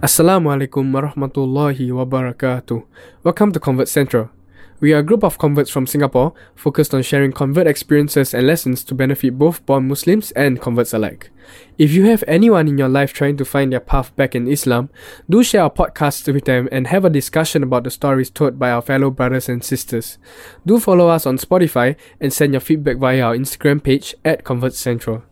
[0.00, 2.88] Assalamualaikum warahmatullahi wabarakatuh.
[3.20, 4.32] Welcome to Convert Central.
[4.80, 8.80] We are a group of converts from Singapore focused on sharing convert experiences and lessons
[8.88, 11.28] to benefit both born Muslims and converts alike.
[11.76, 14.88] If you have anyone in your life trying to find their path back in Islam,
[15.28, 18.72] do share our podcast with them and have a discussion about the stories told by
[18.72, 20.16] our fellow brothers and sisters.
[20.64, 24.72] Do follow us on Spotify and send your feedback via our Instagram page at Convert
[24.72, 25.28] Central.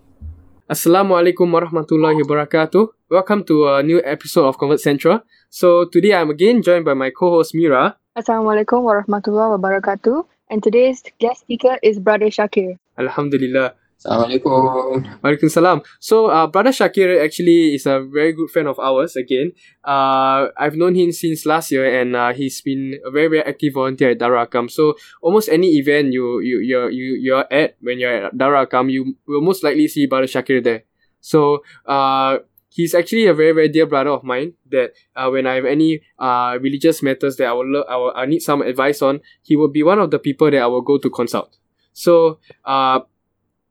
[0.69, 2.98] Assalamualaikum warahmatullahi wabarakatuh.
[3.09, 5.25] Welcome to a new episode of Convert Central.
[5.49, 7.97] So today I'm again joined by my co-host Mira.
[8.13, 10.29] Assalamualaikum warahmatullahi wabarakatuh.
[10.53, 12.77] And today's guest speaker is Brother Shakir.
[13.01, 13.73] Alhamdulillah.
[13.97, 15.25] Assalamualaikum.
[15.25, 15.89] Waalaikumsalam.
[15.97, 19.57] So, uh, Brother Shakir actually is a very good friend of ours again.
[19.81, 23.73] Uh, I've known him since last year and uh, he's been a very, very active
[23.73, 24.69] volunteer at Darul Arqam.
[24.69, 28.93] So, almost any event you, you, you're, you, you're at when you're at Darul Arqam,
[28.93, 30.85] you will most likely see Brother Shakir there.
[31.25, 35.55] So, uh, he's actually a very, very dear brother of mine that uh, when I
[35.55, 39.03] have any uh, religious matters that I will, lo- I will I need some advice
[39.03, 41.57] on, he will be one of the people that I will go to consult.
[41.93, 43.01] So, uh,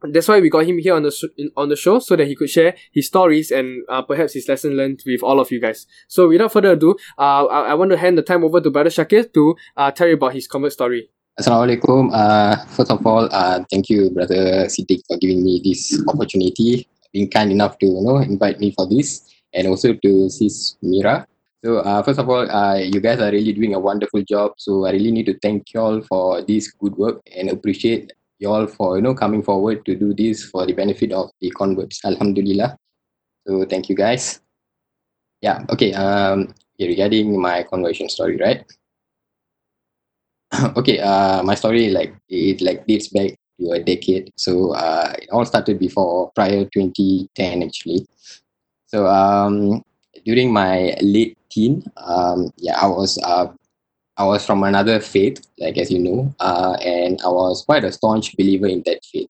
[0.02, 2.36] that's why we got him here on the sh- on the show so that he
[2.36, 5.88] could share his stories and uh, perhaps his lesson learned with all of you guys.
[6.08, 8.92] So without further ado, uh, I, I want to hand the time over to Brother
[8.92, 11.10] Shakir to uh, tell you about his convert story.
[11.40, 12.10] Assalamualaikum.
[12.14, 17.30] Uh, first of all, uh, thank you, brother Siddiq, for giving me this opportunity, being
[17.30, 21.28] kind enough to you know invite me for this, and also to sis Mira.
[21.66, 24.54] So uh, first of all, uh, you guys are really doing a wonderful job.
[24.58, 28.50] So I really need to thank you all for this good work and appreciate you
[28.50, 32.04] all for you know coming forward to do this for the benefit of the converts.
[32.06, 32.78] Alhamdulillah.
[33.48, 34.42] So thank you guys.
[35.42, 35.66] Yeah.
[35.70, 35.94] Okay.
[35.94, 36.54] Um.
[36.80, 38.64] Regarding my conversion story, right?
[40.78, 41.00] okay.
[41.00, 41.42] Uh.
[41.42, 44.32] My story like it like dates back to a decade.
[44.36, 48.08] So uh, it all started before prior 2010 actually.
[48.88, 49.84] So um,
[50.26, 53.48] during my late teen, um, yeah, I was uh,
[54.18, 57.92] I was from another faith, like as you know, uh, and I was quite a
[57.92, 59.30] staunch believer in that faith.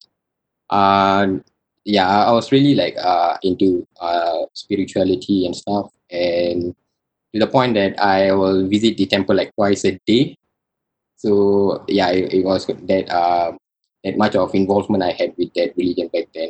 [0.69, 1.39] Uh,
[1.83, 6.75] yeah, I was really like uh, into uh, spirituality and stuff, and
[7.33, 10.37] to the point that I will visit the temple like twice a day.
[11.17, 13.56] So yeah, it, it was that uh,
[14.07, 16.49] that much of involvement I had with that religion back then.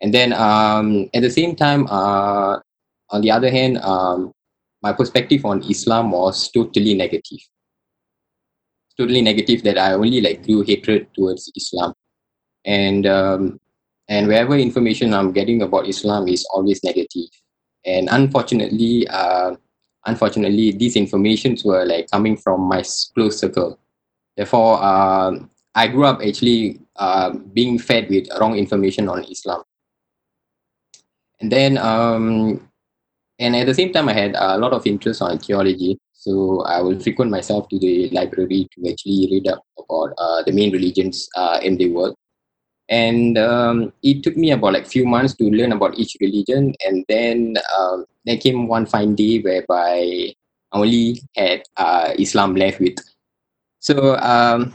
[0.00, 2.60] And then um, at the same time, uh,
[3.10, 4.32] on the other hand, um,
[4.82, 7.40] my perspective on Islam was totally negative.
[8.98, 11.94] Totally negative that I only like grew hatred towards Islam,
[12.64, 13.58] and um,
[14.08, 17.26] and wherever information I'm getting about Islam is always negative.
[17.84, 19.56] And unfortunately, uh,
[20.06, 22.84] unfortunately, these informations were like coming from my
[23.14, 23.80] close circle.
[24.36, 29.62] Therefore, um, I grew up actually uh, being fed with wrong information on Islam.
[31.40, 32.68] And then um,
[33.38, 35.98] and at the same time i had a lot of interest on theology.
[36.12, 40.52] So i will frequent myself to the library to actually read up about uh, the
[40.52, 42.14] main religions uh, in the world.
[42.88, 46.74] And um, it took me about like few months to learn about each religion.
[46.84, 50.34] And then um, there came one fine day whereby
[50.72, 52.96] i only had uh, islam left with.
[53.80, 54.72] So um,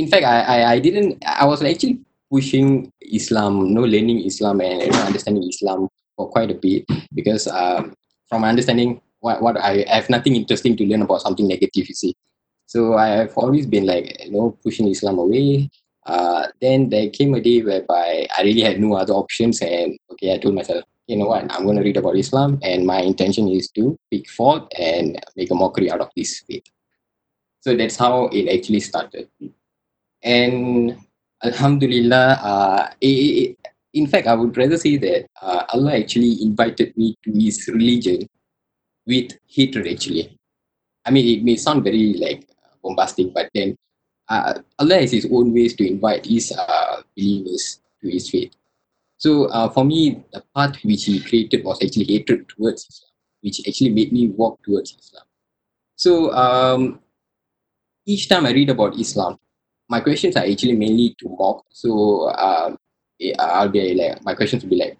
[0.00, 2.00] in fact I, I i didn't i was actually
[2.32, 6.84] pushing islam you know learning islam and you know, understanding islam for quite a bit
[7.14, 7.94] because um,
[8.28, 11.88] from my understanding what, what I, I have nothing interesting to learn about something negative
[11.88, 12.14] you see.
[12.66, 15.70] So I have always been like you know pushing Islam away.
[16.06, 20.32] Uh, then there came a day whereby I really had no other options and okay
[20.34, 21.52] I told myself you know what?
[21.52, 25.50] I'm going to read about Islam and my intention is to pick fault and make
[25.50, 26.62] a mockery out of this faith.
[27.62, 29.28] So that's how it actually started
[30.22, 30.96] and
[31.42, 33.56] Alhamdulillah uh, it,
[33.92, 38.28] in fact, I would rather say that uh, Allah actually invited me to His religion
[39.06, 39.88] with hatred.
[39.88, 40.36] Actually,
[41.04, 42.46] I mean, it may sound very like
[42.82, 43.76] bombastic, but then
[44.28, 48.52] uh, Allah has His own ways to invite His uh, believers to His faith.
[49.16, 53.10] So uh, for me, the path which He created was actually hatred towards Islam,
[53.42, 55.24] which actually made me walk towards Islam.
[55.96, 57.00] So um,
[58.06, 59.38] each time I read about Islam,
[59.90, 61.64] my questions are actually mainly to mock.
[61.70, 62.78] So um,
[63.20, 64.96] eh, I'll be like my questions will be like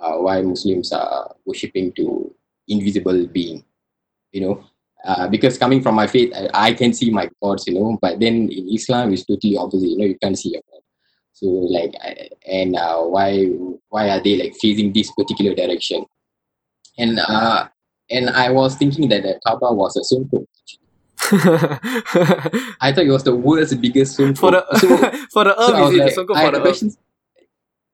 [0.00, 2.34] uh, why Muslims are worshipping to
[2.66, 3.62] invisible being,
[4.32, 4.64] you know.
[5.04, 7.98] Uh, because coming from my faith, I, I can see my gods, you know.
[8.00, 9.88] But then in Islam, it's totally opposite.
[9.88, 10.80] You know, you can't see your God.
[11.32, 11.94] So like,
[12.46, 13.44] and uh, why
[13.88, 16.04] why are they like facing this particular direction?
[16.98, 17.68] And uh,
[18.10, 20.28] and I was thinking that the Kaaba was a stone
[22.80, 24.88] I thought it was the world's biggest stone for the So
[25.32, 26.98] for the so I earth was is it like, Songkok I for the questions.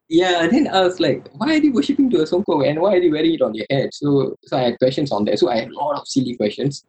[0.09, 3.01] yeah, then I was like, why are they worshipping to a songkok and why are
[3.01, 3.93] they wearing it on their head?
[3.93, 5.39] So, so I had questions on that.
[5.39, 6.85] So I had a lot of silly questions,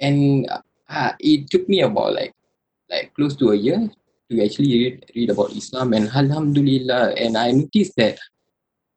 [0.00, 0.48] and
[0.88, 2.32] uh, it took me about like
[2.88, 3.90] like close to a year
[4.30, 7.14] to actually read, read about Islam and Alhamdulillah.
[7.14, 8.18] And I noticed that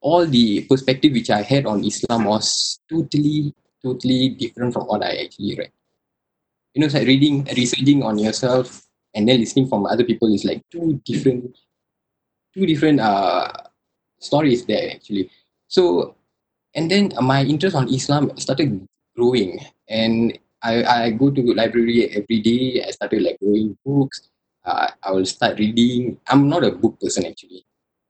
[0.01, 3.53] all the perspective which I had on Islam was totally,
[3.83, 5.71] totally different from what I actually read.
[6.73, 8.81] You know, like reading, researching on yourself
[9.13, 11.55] and then listening from other people is like two different,
[12.53, 13.49] two different uh
[14.19, 15.29] stories there actually.
[15.67, 16.15] So,
[16.75, 18.87] and then my interest on Islam started
[19.17, 19.59] growing
[19.89, 22.83] and I, I go to library every day.
[22.87, 24.29] I started like reading books.
[24.65, 26.19] Uh, I will start reading.
[26.27, 27.65] I'm not a book person actually.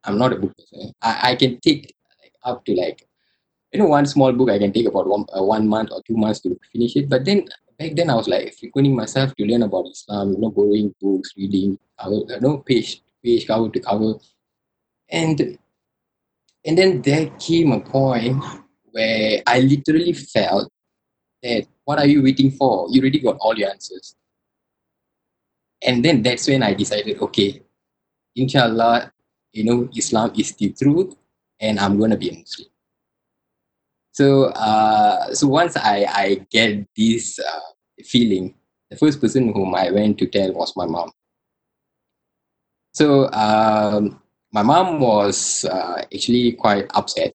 [0.05, 0.93] I'm not a book person.
[1.01, 3.07] I, I can take like up to like
[3.73, 6.17] you know one small book I can take about one uh, one month or two
[6.17, 7.09] months to finish it.
[7.09, 7.47] But then
[7.77, 10.33] back then I was like frequenting myself to learn about Islam.
[10.33, 14.13] You know, borrowing books, reading, cover, you know, page page cover to cover,
[15.09, 15.57] and
[16.65, 18.43] and then there came a point
[18.91, 20.71] where I literally felt
[21.41, 22.87] that what are you waiting for?
[22.89, 24.15] You already got all your answers.
[25.85, 27.61] And then that's when I decided, okay,
[28.35, 29.11] inshallah,
[29.51, 31.15] you know, Islam is the truth
[31.59, 32.69] and I'm gonna be a Muslim.
[34.13, 37.59] So uh so once I, I get this uh,
[38.05, 38.53] feeling,
[38.89, 41.11] the first person whom I went to tell was my mom.
[42.93, 44.21] So um
[44.53, 47.33] my mom was uh, actually quite upset.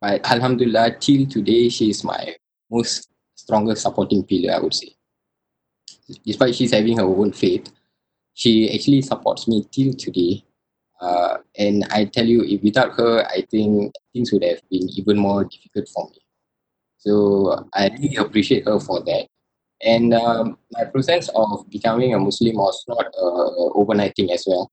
[0.00, 2.34] But Alhamdulillah, till today, she is my
[2.68, 4.96] most strongest supporting pillar, I would say.
[6.24, 7.70] Despite she's having her own faith,
[8.34, 10.42] she actually supports me till today.
[11.00, 15.16] Uh, and I tell you, if without her, I think things would have been even
[15.18, 16.18] more difficult for me.
[16.98, 19.26] So I really appreciate her for that.
[19.82, 24.70] And um, my process of becoming a Muslim was not uh, overnight thing as well.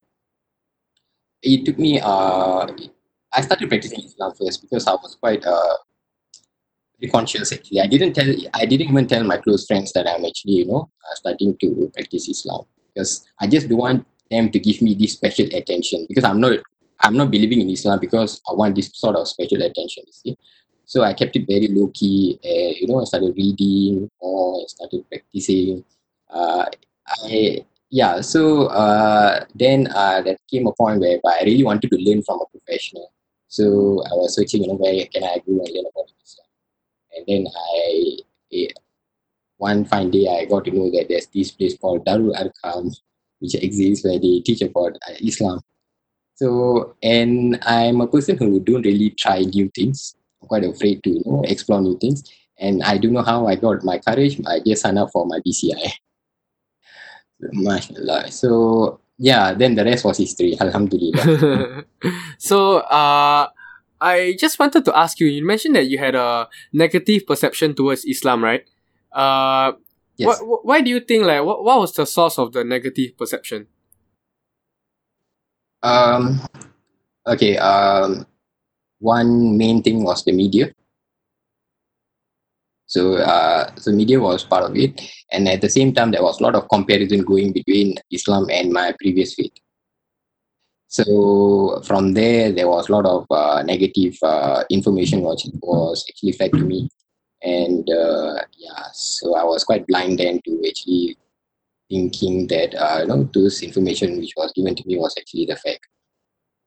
[1.41, 2.67] It took me, uh,
[3.31, 5.75] I started practicing Islam first because I was quite uh,
[7.09, 7.79] conscious actually.
[7.79, 10.89] I didn't tell, I didn't even tell my close friends that I'm actually, you know,
[11.09, 15.13] uh, starting to practice Islam because I just don't want them to give me this
[15.13, 16.59] special attention because I'm not,
[17.01, 20.37] I'm not believing in Islam because I want this sort of special attention, you see.
[20.85, 22.39] So I kept it very low key.
[22.43, 25.83] Uh, you know, I started reading or I started practicing.
[26.29, 26.65] Uh,
[27.23, 28.21] I yeah.
[28.21, 32.39] So uh, then uh, there came a point where I really wanted to learn from
[32.41, 33.11] a professional.
[33.47, 36.47] So I was searching, you know, where can I go and learn about Islam.
[37.15, 38.17] And then I,
[38.53, 38.67] eh,
[39.57, 42.95] one fine day, I got to know that there's this place called Darul Arqam,
[43.39, 45.61] which exists where they teach about uh, Islam.
[46.35, 50.15] So, and I'm a person who don't really try new things.
[50.41, 52.23] I'm quite afraid to you know, explore new things.
[52.59, 54.39] And I don't know how I got my courage.
[54.45, 55.93] I just signed up for my BCI.
[57.53, 58.31] Mashallah.
[58.31, 60.55] So, yeah, then the rest was history.
[60.61, 61.85] Alhamdulillah.
[62.37, 63.49] so, uh,
[63.99, 65.27] I just wanted to ask you.
[65.27, 68.63] You mentioned that you had a negative perception towards Islam, right?
[69.11, 69.73] Uh,
[70.17, 70.39] yes.
[70.39, 73.17] wh- wh- why do you think like what, what was the source of the negative
[73.17, 73.67] perception?
[75.83, 76.41] Um,
[77.25, 77.57] okay.
[77.57, 78.25] Um,
[78.99, 80.71] one main thing was the media.
[82.87, 86.39] So, uh, so media was part of it, and at the same time, there was
[86.39, 89.51] a lot of comparison going between Islam and my previous faith.
[90.87, 96.31] So from there, there was a lot of uh, negative uh, information which was actually
[96.31, 96.87] fed to me,
[97.41, 101.17] and uh, yeah, so I was quite blind then to actually
[101.89, 105.55] thinking that uh, you know those information which was given to me was actually the
[105.55, 105.87] fact.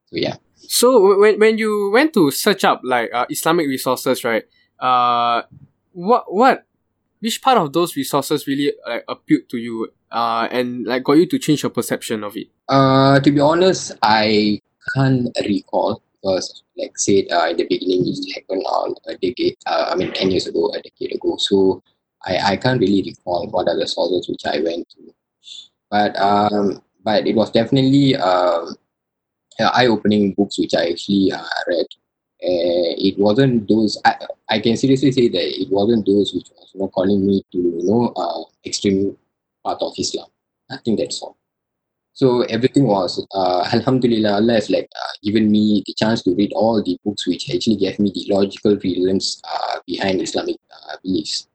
[0.07, 0.37] So yeah.
[0.57, 4.45] So when when you went to search up like uh, Islamic resources, right?
[4.79, 5.43] Uh,
[5.93, 6.67] what what
[7.21, 9.89] which part of those resources really like appealed to you?
[10.11, 12.49] Uh, and like got you to change your perception of it.
[12.69, 14.61] Uh, to be honest, I
[14.95, 19.57] can't recall because, like said uh, in the beginning, it happened on a decade.
[19.67, 21.37] Uh, I mean, ten years ago, a decade ago.
[21.39, 21.83] So
[22.25, 25.15] I I can't really recall what are the sources which I went to,
[25.91, 28.77] but um, but it was definitely um,
[29.59, 31.87] eye-opening books which I actually uh, read.
[32.43, 34.01] Uh, it wasn't those.
[34.05, 34.15] I,
[34.49, 37.59] I can seriously say that it wasn't those which was you know calling me to
[37.59, 39.17] you know uh, extreme
[39.65, 40.27] part of Islam.
[40.71, 41.37] I think that's all.
[42.21, 44.35] So everything was uh, Alhamdulillah.
[44.41, 47.77] Allah has like uh, given me the chance to read all the books which actually
[47.77, 51.49] gave me the logical reasons uh, behind Islamic uh, beliefs.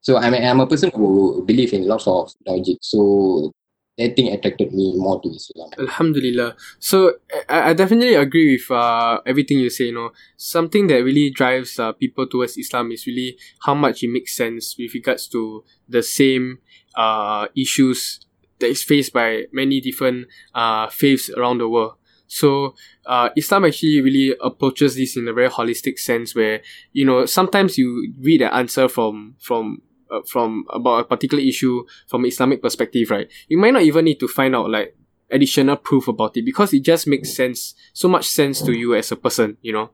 [0.00, 2.78] So I'm a, I'm a person who believe in lots of logic.
[2.80, 3.52] So
[3.98, 5.68] that thing attracted me more to Islam.
[5.78, 6.56] Alhamdulillah.
[6.78, 7.14] So
[7.48, 9.86] I, I definitely agree with uh, everything you say.
[9.86, 14.08] You know, something that really drives uh, people towards Islam is really how much it
[14.08, 16.60] makes sense with regards to the same
[16.94, 18.20] uh, issues
[18.58, 21.94] that is faced by many different uh, faiths around the world.
[22.26, 22.74] So
[23.06, 26.60] uh, Islam actually really approaches this in a very holistic sense, where
[26.92, 31.84] you know sometimes you read an answer from from uh, from about a particular issue
[32.08, 33.28] from Islamic perspective, right?
[33.48, 34.96] You might not even need to find out like
[35.30, 39.10] additional proof about it because it just makes sense, so much sense to you as
[39.12, 39.90] a person, you know.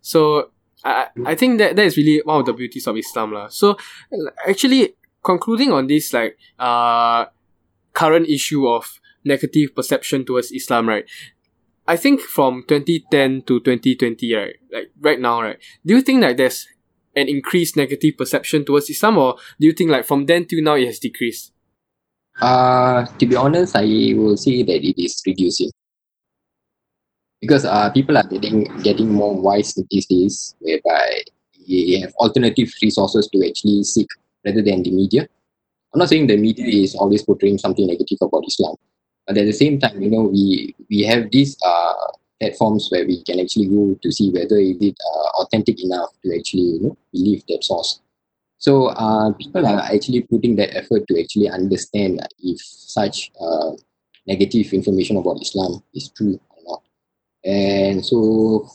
[0.00, 0.50] So
[0.84, 3.48] I I think that that is really one of the beauties of Islam, lah.
[3.48, 3.76] So
[4.46, 7.26] actually concluding on this like uh
[7.92, 11.04] current issue of negative perception towards Islam, right?
[11.86, 14.54] I think from 2010 to 2020, right?
[14.72, 15.58] Like right now, right?
[15.86, 16.66] Do you think that there's
[17.16, 20.74] an increased negative perception towards Islam, or do you think like from then till now
[20.74, 21.52] it has decreased?
[22.40, 25.70] Uh, to be honest, I will say that it is reducing
[27.40, 31.22] because uh, people are getting getting more wise these days, whereby
[31.68, 34.08] they have alternative resources to actually seek
[34.44, 35.28] rather than the media.
[35.92, 38.76] I'm not saying the media is always portraying something negative about Islam,
[39.26, 43.22] but at the same time, you know, we we have these uh, platforms where we
[43.24, 46.96] can actually go to see whether is it uh, authentic enough to actually you know
[47.12, 48.00] believe that source.
[48.58, 53.72] So uh, people are actually putting that effort to actually understand if such uh,
[54.26, 56.82] negative information about Islam is true or not.
[57.44, 58.68] And so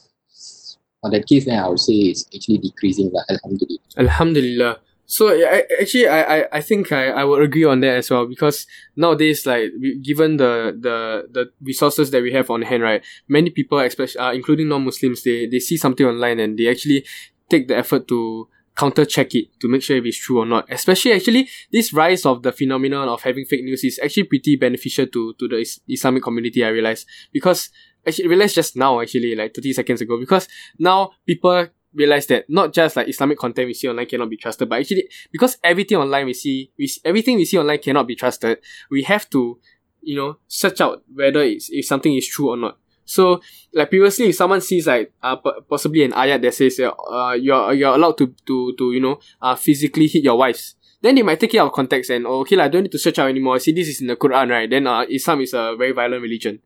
[1.04, 3.12] on that case, then I would say it's actually decreasing.
[3.12, 3.84] Lah, alhamdulillah.
[3.98, 4.80] Alhamdulillah.
[5.14, 8.26] So I, actually, I, I, I think I, I would agree on that as well
[8.26, 8.66] because
[8.96, 9.70] nowadays, like
[10.02, 10.54] given the,
[10.86, 10.98] the
[11.36, 13.04] the resources that we have on hand, right?
[13.28, 17.06] Many people, especially uh, including non-Muslims, they they see something online and they actually
[17.48, 20.66] take the effort to counter check it to make sure if it's true or not.
[20.72, 25.06] Especially actually, this rise of the phenomenon of having fake news is actually pretty beneficial
[25.06, 26.66] to to the is- Islamic community.
[26.66, 27.70] I realize because
[28.08, 30.48] actually realized just now actually like thirty seconds ago because
[30.80, 34.70] now people realize that not just like Islamic content we see online cannot be trusted,
[34.70, 38.60] but actually because everything online we see, we everything we see online cannot be trusted,
[38.90, 39.60] we have to,
[40.02, 42.78] you know, search out whether it's if something is true or not.
[43.06, 43.42] So
[43.74, 45.36] like previously, if someone sees like uh,
[45.70, 49.56] possibly an ayat that says uh, you're you're allowed to to to you know uh,
[49.56, 52.56] physically hit your wives, then they might take it out of context and oh, okay,
[52.56, 53.60] like, I don't need to search out anymore.
[53.60, 54.70] See this is in the Quran, right?
[54.70, 56.60] Then uh, Islam is a very violent religion.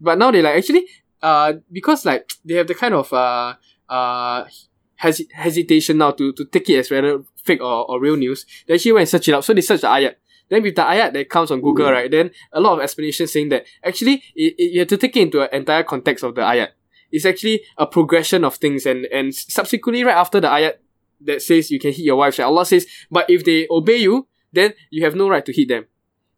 [0.00, 0.86] But now they like actually
[1.20, 3.54] uh because like they have the kind of uh
[3.88, 4.44] uh
[4.96, 8.44] hes- hesitation now to, to take it as whether fake or, or real news.
[8.66, 9.44] They actually went and search it up.
[9.44, 10.16] So they search the ayat.
[10.50, 13.50] Then with the ayat that comes on Google, right, then a lot of explanations saying
[13.50, 16.40] that actually it, it, you have to take it into an entire context of the
[16.42, 16.68] ayat.
[17.10, 20.74] It's actually a progression of things and, and subsequently right after the ayat
[21.22, 24.26] that says you can hit your wife, right, Allah says, but if they obey you,
[24.52, 25.86] then you have no right to hit them.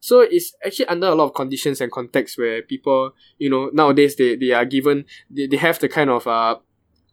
[0.00, 4.16] So it's actually under a lot of conditions and contexts where people, you know, nowadays
[4.16, 6.56] they, they are given, they, they have the kind of uh,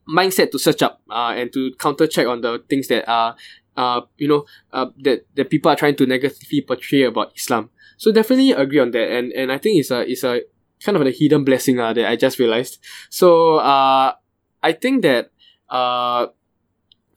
[0.08, 3.36] mindset to search up uh, and to counter check on the things that are
[3.76, 7.70] uh, you know uh, that, that people are trying to negatively portray about Islam.
[7.98, 10.42] So definitely agree on that and, and I think it's a it's a
[10.84, 12.80] kind of a hidden blessing uh, that I just realized.
[13.10, 14.14] So uh
[14.64, 15.32] I think that
[15.70, 16.28] uh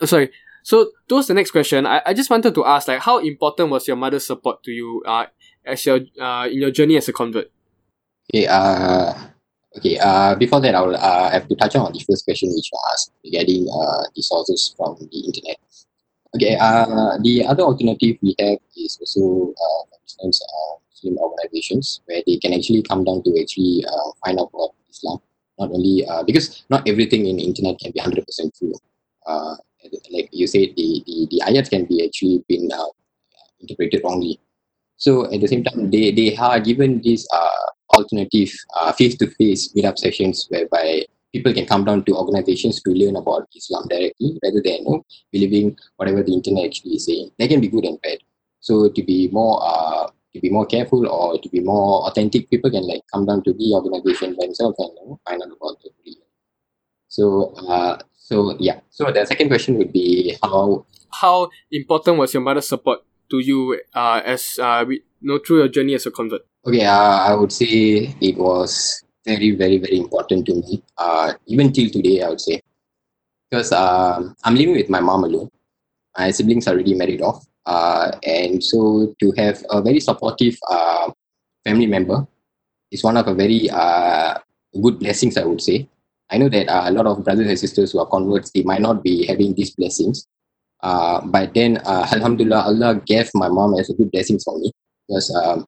[0.01, 0.31] oh, sorry.
[0.63, 3.89] So towards the next question, I, I just wanted to ask like how important was
[3.89, 5.27] your mother's support to you uh
[5.65, 7.51] as your uh in your journey as a convert?
[8.33, 9.15] Okay, uh
[9.77, 12.71] Okay, uh, before that, I will uh, have to touch on the first question which
[12.73, 15.57] was asked regarding uh, the sources from the internet.
[16.35, 22.01] Okay, uh, the other alternative we have is also, uh, for instance, uh, Muslim organizations
[22.07, 25.19] where they can actually come down to actually uh, find out about Islam.
[25.59, 28.25] Not only uh, because not everything in internet can be 100%
[28.59, 28.75] true.
[29.27, 29.55] Uh,
[30.11, 32.91] like you said, the, the, the ayats can be actually been uh,
[33.61, 34.41] interpreted wrongly.
[34.97, 37.67] So at the same time, they, they are given this uh,
[37.97, 43.49] alternative uh, face-to-face meetup sessions whereby people can come down to organizations to learn about
[43.57, 47.31] Islam directly rather than you know, believing whatever the internet actually is saying.
[47.39, 48.19] That can be good and bad.
[48.61, 52.71] So to be more uh, to be more careful or to be more authentic, people
[52.71, 55.91] can like come down to the organization themselves and you know, find out about the.
[57.09, 58.81] So uh, so yeah.
[58.91, 63.81] So the second question would be how how important was your mother's support to you
[63.95, 66.43] uh, as uh, we, know, through your journey as a convert?
[66.67, 70.83] Okay, uh, I would say it was very, very, very important to me.
[70.99, 72.61] Uh, even till today, I would say,
[73.49, 75.49] because um, I'm living with my mom alone.
[76.19, 81.11] My siblings are already married off, uh, and so to have a very supportive uh,
[81.65, 82.27] family member
[82.93, 84.37] is one of a very uh,
[84.83, 85.39] good blessings.
[85.39, 85.89] I would say.
[86.29, 88.83] I know that uh, a lot of brothers and sisters who are converts, they might
[88.83, 90.27] not be having these blessings.
[90.83, 94.71] Uh, but then, uh, Alhamdulillah, Allah gave my mom as a good blessing for me
[95.09, 95.67] because um,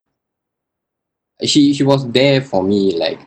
[1.45, 3.19] she she was there for me like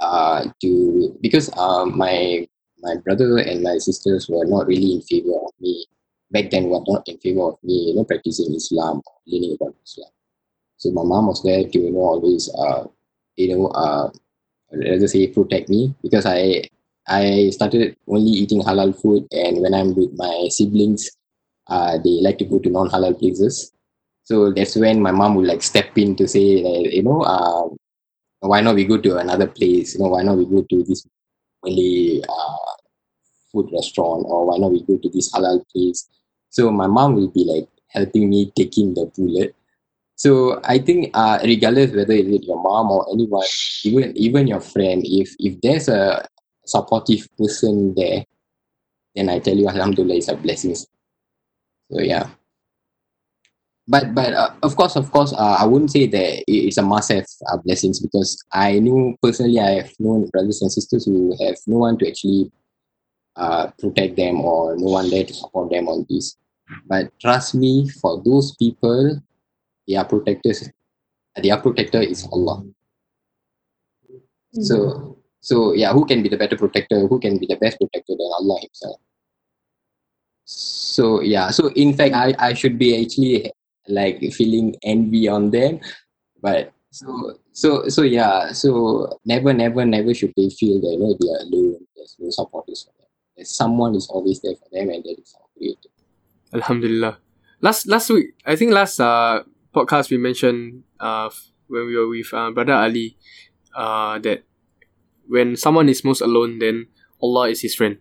[0.00, 2.46] uh to because uh, my
[2.82, 5.86] my brother and my sisters were not really in favor of me
[6.30, 9.74] back then were not in favor of me you know practicing Islam or learning about
[9.84, 10.10] Islam
[10.76, 12.84] so my mom was there to you know always uh
[13.36, 14.10] you know uh
[14.72, 16.64] rather say protect me because I
[17.08, 21.08] I started only eating halal food and when I'm with my siblings,
[21.68, 23.72] uh, they like to go to non-halal places.
[24.26, 27.70] So that's when my mom would like step in to say, like, you know, uh,
[28.40, 29.94] why not we go to another place?
[29.94, 31.06] You know, why not we go to this
[31.62, 32.74] Malay uh,
[33.52, 36.08] food restaurant or why not we go to this halal place?
[36.50, 39.54] So my mom will be like helping me taking the bullet.
[40.16, 43.46] So I think uh, regardless whether it is your mom or anyone,
[43.84, 46.26] even even your friend, if if there's a
[46.64, 48.24] supportive person there,
[49.14, 50.74] then I tell you Alhamdulillah it's a blessing.
[50.74, 50.88] So
[52.00, 52.26] yeah.
[53.88, 56.82] But but uh, of course of course uh, I wouldn't say that it is a
[56.82, 61.36] must have uh, blessings because I knew personally I have known brothers and sisters who
[61.44, 62.50] have no one to actually
[63.36, 66.36] uh, protect them or no one there to support them on this.
[66.88, 69.22] But trust me, for those people,
[69.86, 70.68] their protectors,
[71.36, 72.64] their protector is Allah.
[74.52, 77.06] So so yeah, who can be the better protector?
[77.06, 78.98] Who can be the best protector than Allah Himself?
[80.44, 83.52] So yeah, so in fact, I I should be actually
[83.88, 85.80] like feeling envy on them,
[86.42, 91.16] but so so so yeah, so never never never should they feel that you know
[91.18, 91.80] they are alone.
[91.96, 93.10] There's no supporters for them.
[93.36, 95.90] There's someone is always there for them, and that is our creator.
[96.54, 97.18] Alhamdulillah.
[97.60, 99.42] Last last week, I think last uh
[99.74, 101.30] podcast we mentioned uh
[101.68, 103.16] when we were with uh, brother Ali,
[103.74, 104.44] uh that
[105.28, 106.86] when someone is most alone, then
[107.22, 107.98] Allah is his friend.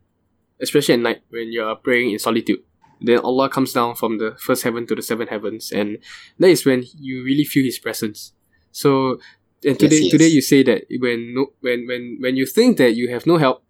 [0.62, 2.63] Especially at night when you are praying in solitude.
[3.05, 5.97] Then Allah comes down from the first heaven to the seven heavens, and
[6.39, 8.33] that is when you really feel His presence.
[8.71, 9.19] So,
[9.63, 10.12] and today, yes.
[10.12, 13.38] today you say that when no, when when when you think that you have no
[13.38, 13.63] help,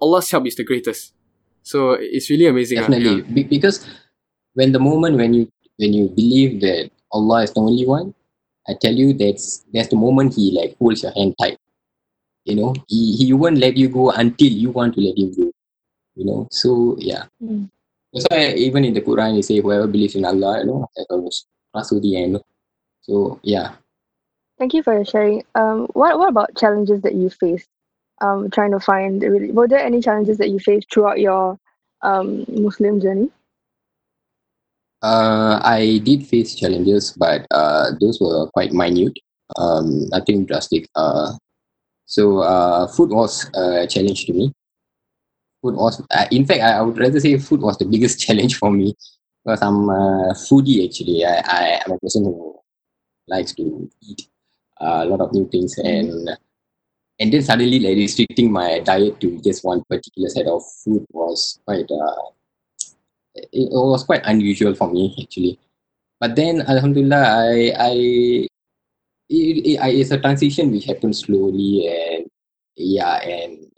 [0.00, 1.12] Allah's help is the greatest.
[1.62, 2.78] So it's really amazing.
[2.78, 2.86] ah.
[2.86, 3.86] Definitely, Be- because
[4.54, 5.48] when the moment when you
[5.80, 8.14] when you believe that Allah is the only one,
[8.68, 11.58] I tell you that's that's the moment He like holds your hand tight.
[12.44, 15.50] You know, He He won't let you go until you want to let Him go.
[16.14, 17.24] You know, so yeah.
[17.42, 17.70] Mm.
[18.14, 20.88] That's why even in the Quran, you say whoever believes in Allah, you know,
[21.74, 22.40] trust to the end.
[23.02, 23.74] So yeah,
[24.58, 25.42] Thank you for sharing.
[25.54, 27.68] Um, what what about challenges that you faced?
[28.20, 31.58] Um, trying to find really, were there any challenges that you faced throughout your
[32.02, 33.30] um Muslim journey?
[35.04, 39.12] uh, I did face challenges, but uh, those were quite minute.
[39.56, 40.88] Um, nothing drastic.
[40.94, 41.32] Uh,
[42.06, 44.52] so uh, food was a challenge to me.
[45.64, 48.56] Food was, uh, in fact, I, I would rather say food was the biggest challenge
[48.58, 48.94] for me
[49.42, 51.24] because I'm a foodie actually.
[51.24, 52.60] I, I am a person who
[53.26, 54.28] likes to eat
[54.78, 56.28] uh, a lot of new things and
[57.18, 61.58] and then suddenly like restricting my diet to just one particular set of food was
[61.64, 62.28] quite uh,
[63.34, 65.58] it, it was quite unusual for me actually.
[66.20, 67.92] But then Alhamdulillah I I
[69.30, 72.26] it, it, it's a transition which happened slowly and
[72.76, 73.73] yeah and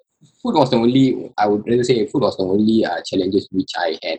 [0.46, 3.72] food was the only I would rather say food was the only uh, challenges which
[3.76, 4.18] I had.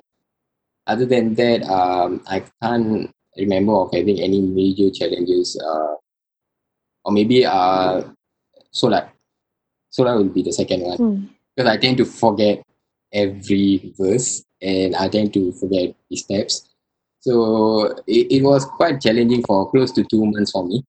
[0.86, 5.60] Other than that, um, I can't remember of having any major challenges.
[5.60, 5.96] Uh,
[7.06, 8.04] or maybe uh,
[8.72, 9.10] solar.
[9.98, 11.30] Solat will be the second one Mm.
[11.56, 12.62] because I tend to forget
[13.14, 16.68] every verse and I tend to forget the steps.
[17.22, 20.84] So it, it was quite challenging for close to two months for me,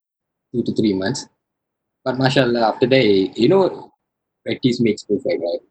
[0.53, 1.25] two to three months.
[2.03, 3.03] But mashallah, after that,
[3.39, 3.88] you know,
[4.49, 5.63] practice makes perfect, right?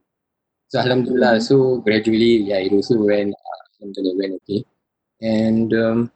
[0.69, 4.65] So alhamdulillah, so gradually, yeah, it also went, uh, alhamdulillah, went okay.
[5.21, 6.13] And um,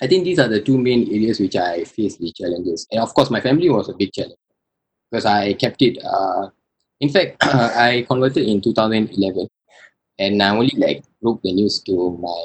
[0.00, 2.86] I think these are the two main areas which I faced the challenges.
[2.90, 4.40] And of course, my family was a big challenge
[5.10, 5.98] because I kept it.
[6.02, 6.48] Uh,
[7.00, 9.48] in fact, I converted in 2011,
[10.18, 12.42] and I only like broke the news to my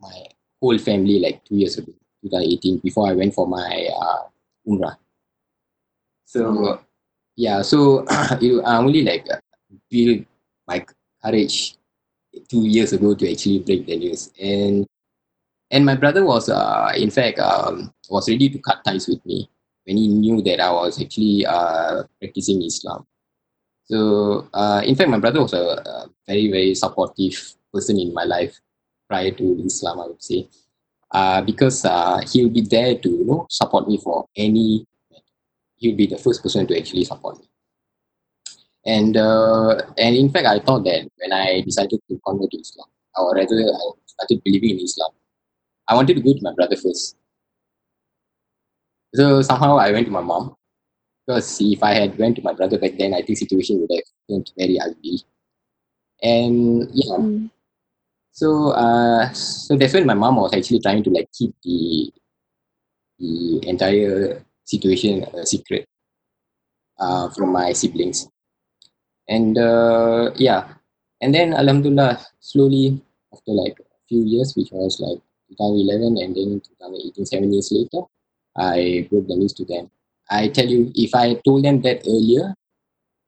[0.00, 0.26] my
[0.60, 4.28] whole family like two years ago, 2018, before I went for my uh,
[4.68, 4.96] umrah.
[6.26, 6.80] So
[7.36, 9.36] yeah, so I only like uh,
[9.90, 10.26] built
[10.66, 10.84] my
[11.22, 11.76] courage
[12.48, 14.86] two years ago to actually break the news, and
[15.70, 19.48] and my brother was uh, in fact um, was ready to cut ties with me
[19.84, 23.06] when he knew that I was actually uh, practicing Islam.
[23.86, 28.24] So, uh, in fact, my brother was a, a very, very supportive person in my
[28.24, 28.58] life
[29.08, 30.48] prior to Islam, I would say,
[31.12, 34.84] uh, because uh, he'll be there to you know support me for any.
[35.76, 37.46] He'll be the first person to actually support me.
[38.86, 42.86] And uh, and in fact, I thought that when I decided to convert to Islam,
[43.16, 45.10] or rather, I started believing in Islam,
[45.88, 47.16] I wanted to go to my brother first.
[49.14, 50.54] So somehow I went to my mom
[51.26, 54.04] because if I had went to my brother back then, I think situation would have
[54.30, 55.22] turned very ugly.
[56.22, 57.50] And yeah, Mm.
[58.32, 62.12] so uh, so that's when my mom was actually trying to like keep the
[63.18, 65.86] the entire situation a secret.
[66.98, 68.28] uh, from my siblings.
[69.28, 70.74] And uh, yeah,
[71.20, 73.00] and then Alhamdulillah, slowly
[73.32, 75.18] after like a few years, which was like
[75.58, 78.06] 2011 and then 2018, seven years later,
[78.56, 79.90] I broke the news to them.
[80.30, 82.54] I tell you, if I told them that earlier,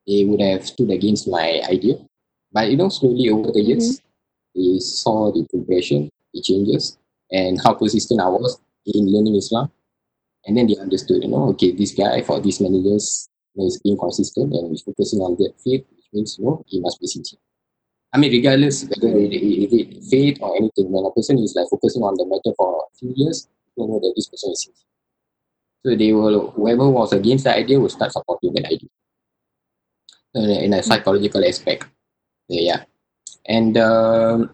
[0.07, 1.95] they would have stood against my idea.
[2.51, 4.01] But you know, slowly over the years,
[4.55, 6.97] they saw the progression, the changes,
[7.31, 9.71] and how persistent I was in learning Islam.
[10.45, 13.67] And then they understood, you know, okay, this guy for these many years you know,
[13.67, 16.99] is being consistent and is focusing on that faith, which means, you know, he must
[16.99, 17.39] be sincere.
[18.13, 21.67] I mean, regardless whether it, it, it faith or anything, when a person is like
[21.69, 23.47] focusing on the matter for a few years,
[23.77, 24.85] you know that this person is sincere.
[25.85, 28.89] So they will, whoever was against the idea will start supporting that idea.
[30.35, 31.85] In a- in a psychological aspect.
[32.47, 32.83] Yeah.
[33.47, 34.53] And um,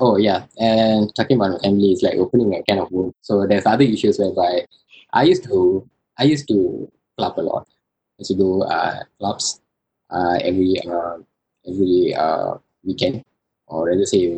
[0.00, 3.14] oh yeah, and talking about family is like opening a can of wound.
[3.22, 4.66] So there's other issues whereby
[5.14, 7.66] I used to I used to club a lot.
[7.70, 9.60] I used to go uh, clubs
[10.10, 11.18] uh, every uh,
[11.68, 13.24] every uh, weekend,
[13.66, 14.36] or rather say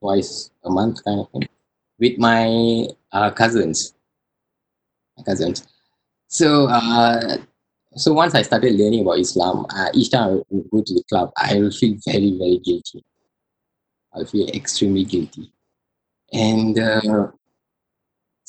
[0.00, 1.48] twice a month kind of thing,
[2.00, 3.94] with my uh, cousins.
[5.16, 5.66] My cousins.
[6.28, 7.38] So uh,
[7.96, 11.04] so once I started learning about Islam, uh, each time I would go to the
[11.10, 13.04] club, I will feel very very guilty.
[14.14, 15.52] I feel extremely guilty.
[16.32, 17.28] And uh,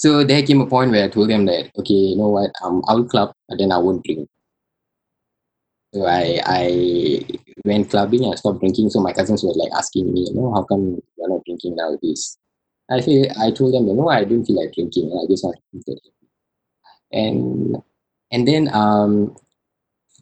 [0.02, 2.82] so there came a point where I told them that, okay, you know what, um,
[2.88, 4.30] I'll club, but then I won't drink.
[5.94, 6.64] So I I
[7.66, 8.90] went clubbing I stopped drinking.
[8.90, 12.38] So my cousins were like asking me, you know, how come you're not drinking nowadays?
[12.90, 15.08] I feel I told them, no, I didn't feel like drinking.
[15.14, 16.02] I just want to drink.
[17.12, 17.78] And
[18.32, 19.36] and then um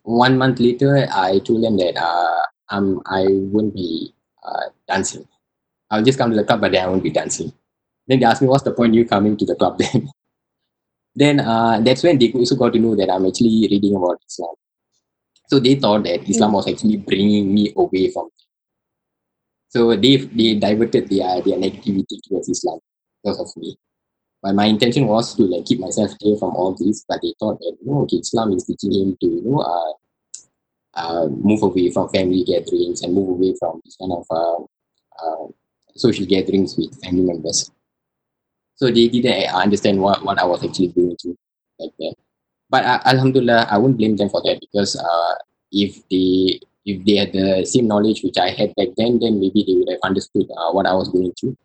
[0.03, 4.13] one month later, I told them that uh, um I won't be
[4.43, 5.27] uh, dancing.
[5.91, 7.53] I'll just come to the club, but then I won't be dancing.
[8.07, 10.09] Then they asked me, what's the point you coming to the club then?
[11.15, 14.55] then uh, that's when they also got to know that I'm actually reading about Islam.
[15.47, 18.43] So they thought that Islam was actually bringing me away from it.
[19.69, 22.79] So they they diverted their their negativity towards Islam
[23.23, 23.77] because of me.
[24.41, 27.03] But my intention was to like keep myself clear from all this.
[27.07, 29.93] But they thought that know, okay, Islam is teaching him to you know uh,
[30.93, 34.63] uh, move away from family gatherings and move away from this kind of uh,
[35.23, 35.47] uh,
[35.95, 37.71] social gatherings with family members.
[38.77, 41.35] So they didn't understand what, what I was actually going through
[41.79, 42.13] back then.
[42.69, 45.33] But uh, Alhamdulillah, I won't blame them for that because uh,
[45.71, 49.63] if they if they had the same knowledge which I had back then, then maybe
[49.67, 51.57] they would have understood uh, what I was going through.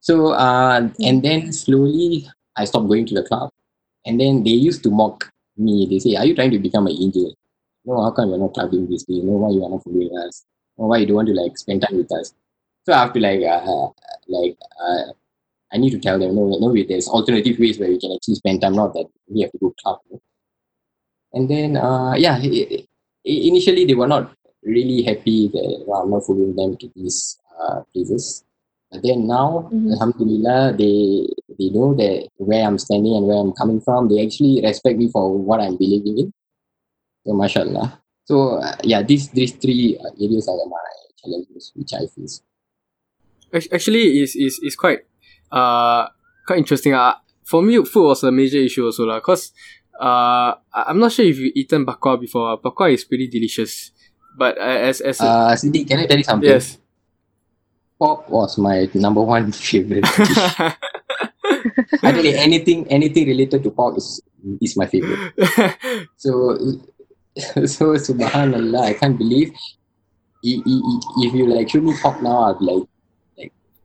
[0.00, 3.50] So uh, and then slowly I stopped going to the club,
[4.06, 5.86] and then they used to mock me.
[5.90, 7.34] They say, "Are you trying to become an angel?
[7.84, 9.20] No, how come you're not clubbing this day?
[9.20, 10.44] No, why you are not following us?
[10.76, 12.32] Or why you don't want to like spend time with us?"
[12.86, 13.88] So I have to like uh,
[14.28, 15.12] like uh,
[15.74, 18.36] I need to tell them, no, no, wait, there's alternative ways where we can actually
[18.36, 19.98] spend time, not that we have to go club.
[21.32, 22.86] And then, uh, yeah, i-
[23.26, 24.32] i- initially they were not
[24.62, 28.44] really happy that you I'm not following them to these uh, places.
[28.90, 29.90] But then now, Mhm.
[29.94, 31.26] Alhamdulillah, they
[31.58, 34.08] they know that where I'm standing and where I'm coming from.
[34.08, 36.28] They actually respect me for what I'm believing in.
[37.26, 37.88] So, mashallah.
[38.24, 40.86] So, uh, yeah, these these three uh, areas are my
[41.20, 42.42] challenges which I face.
[43.72, 45.06] Actually, is is is quite
[45.54, 46.10] uh
[46.46, 46.92] quite interesting.
[46.98, 47.14] Uh,
[47.46, 49.22] for me, food was a major issue also lah.
[49.22, 49.54] Cause
[49.94, 52.58] uh I'm not sure if you've eaten bakwa before.
[52.58, 53.94] Bakwa is pretty delicious,
[54.34, 56.50] but uh, as as a, Uh, Siddiq, can I tell you something?
[56.50, 56.82] yes.
[57.94, 60.42] Pork was my number one favorite dish.
[62.02, 64.18] I tell you, anything anything related to pork is
[64.60, 65.30] is my favorite.
[66.18, 66.58] So
[67.66, 69.54] so subhanallah, I can't believe
[70.42, 72.84] if you like show me pork now, I'd like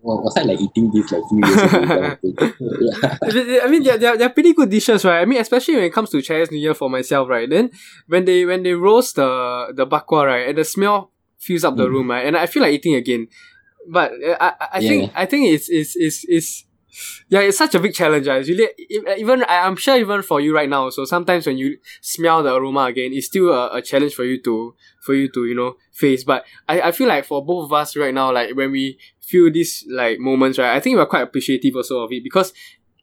[0.01, 1.69] was I like eating this like few years ago?
[1.69, 2.19] kind of
[3.53, 3.63] yeah.
[3.63, 5.21] I mean, they're, they're, they're pretty good dishes, right?
[5.21, 7.49] I mean, especially when it comes to Chinese New Year for myself, right?
[7.49, 7.69] Then
[8.07, 11.85] when they when they roast the the bakwa, right, and the smell fills up the
[11.87, 11.91] Mm.
[11.91, 13.27] room, right, and I feel like eating again.
[13.89, 14.89] But uh, I I, I Yeah.
[14.89, 16.65] think I think it's it's it's it's
[17.29, 18.27] yeah, it's such a big challenge.
[18.27, 18.35] Ah.
[18.35, 18.69] It's really
[19.17, 20.89] even I- I'm sure even for you right now.
[20.89, 24.41] So sometimes when you smell the aroma again, it's still a, a challenge for you
[24.43, 26.23] to for you to you know face.
[26.23, 29.51] But I, I feel like for both of us right now, like when we feel
[29.51, 32.53] these like moments, right, I think we're quite appreciative also of it because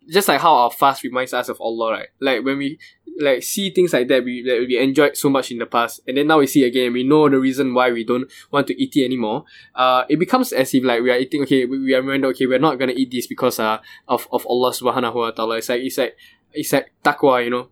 [0.09, 2.09] just like how our fast reminds us of Allah, right?
[2.21, 2.79] Like when we
[3.21, 6.17] like see things like that, we that we enjoyed so much in the past, and
[6.17, 8.97] then now we see again, we know the reason why we don't want to eat
[8.97, 9.45] it anymore.
[9.75, 11.43] Uh, it becomes as if like we are eating.
[11.43, 12.29] Okay, we, we are reminded.
[12.29, 15.59] Okay, we're not gonna eat this because uh of of Allah Subhanahu Wa Taala.
[15.59, 16.17] It's like it's like
[16.53, 17.69] it's like taqwa, you know.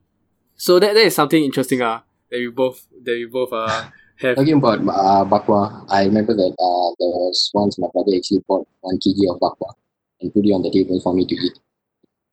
[0.57, 1.83] So that that is something interesting.
[1.83, 4.37] Uh, that we both that we both uh have.
[4.37, 8.67] Talking about uh, bakwa, I remember that uh, there was once my brother actually bought
[8.81, 9.75] one kg of bakwa
[10.21, 11.59] and put it on the table for me to eat.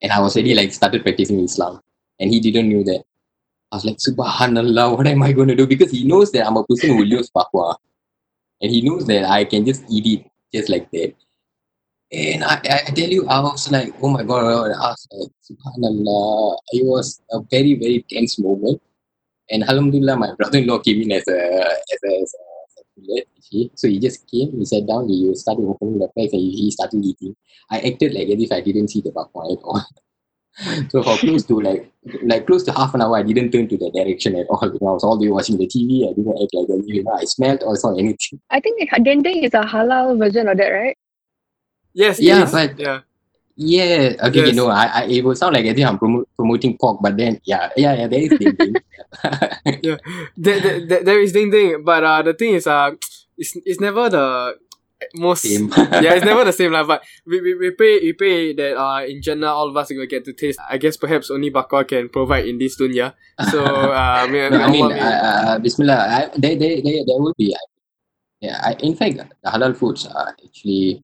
[0.01, 1.81] And I was already like started practicing Islam,
[2.21, 3.03] and he didn't know that.
[3.71, 5.65] I was like, Subhanallah, what am I going to do?
[5.65, 7.75] Because he knows that I'm a person who loves bakwa.
[8.61, 11.15] And he knows that I can just eat it just like that.
[12.11, 16.57] And I, I tell you, I was like, oh my God, I was like, Subhanallah.
[16.73, 18.81] It was a very, very tense moment.
[19.49, 23.69] And Alhamdulillah, my brother-in-law came in as a, as a, as a.
[23.75, 27.03] So he just came, he sat down, he started opening the packs and he started
[27.03, 27.35] eating.
[27.71, 29.81] I acted like as if I didn't see the bakwa at all.
[30.89, 31.91] so for close to like
[32.23, 34.59] like close to half an hour, I didn't turn to the direction at all.
[34.63, 36.09] You know, I was all the way watching the TV.
[36.09, 36.83] I didn't act like that.
[36.87, 38.39] You know, I smelled or saw anything.
[38.49, 40.97] I think dendeng is a halal version of that, right?
[41.93, 42.51] Yes, it Yeah, is.
[42.51, 42.99] but- yeah.
[43.57, 44.47] Yeah, okay, Yes.
[44.49, 47.15] you know, I, I it will sound like I think I'm promo- promoting pork, but
[47.17, 48.75] then yeah, yeah, yeah, there is thinking.
[49.83, 49.99] there,
[50.37, 52.91] there, there- there is dendeng, but uh, the thing is, uh,
[53.37, 54.55] it's, it's never the
[55.15, 55.43] most.
[55.43, 55.69] Same.
[56.01, 56.83] yeah, it's never the same lah.
[56.83, 60.05] But we, we, we pray we pray that uh in Jannah all of us will
[60.05, 60.59] get to taste.
[60.69, 63.13] I guess perhaps only bakwa can provide in this dunya.
[63.51, 67.19] So uh, may, No, I mean, may- uh, uh, Bismillah, I, there, there, there, there
[67.19, 67.55] will be.
[68.41, 71.01] Yeah, I, in fact, the halal foods are actually,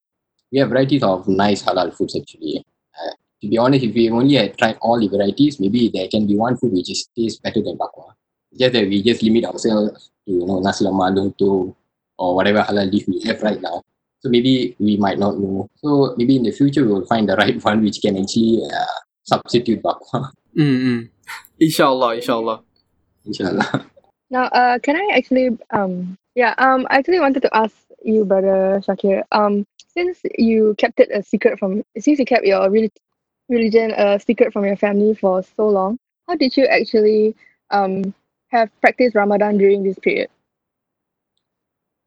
[0.52, 2.66] we have varieties of nice halal foods actually.
[2.98, 6.26] Uh, to be honest, if we only had tried all the varieties, maybe there can
[6.26, 8.14] be one food which is tastes better than bakwa.
[8.58, 11.76] Just that we just limit ourselves to, you know, nasi lemak, lontong,
[12.18, 13.84] or whatever halal dish we have right now.
[14.20, 15.70] So maybe we might not know.
[15.78, 18.98] So maybe in the future we will find the right one which can actually uh,
[19.24, 21.10] substitute bakwa, Mm, mm.
[21.60, 22.64] Inshallah, inshallah.
[23.26, 23.86] inshallah.
[24.32, 28.82] Now, uh, can I actually, um, yeah, um, I actually wanted to ask you, brother
[28.82, 32.98] Shakir, um, since you kept it a secret from, since you kept your relig-
[33.50, 37.36] religion a secret from your family for so long, how did you actually,
[37.70, 38.14] um,
[38.50, 40.30] have practiced Ramadan during this period?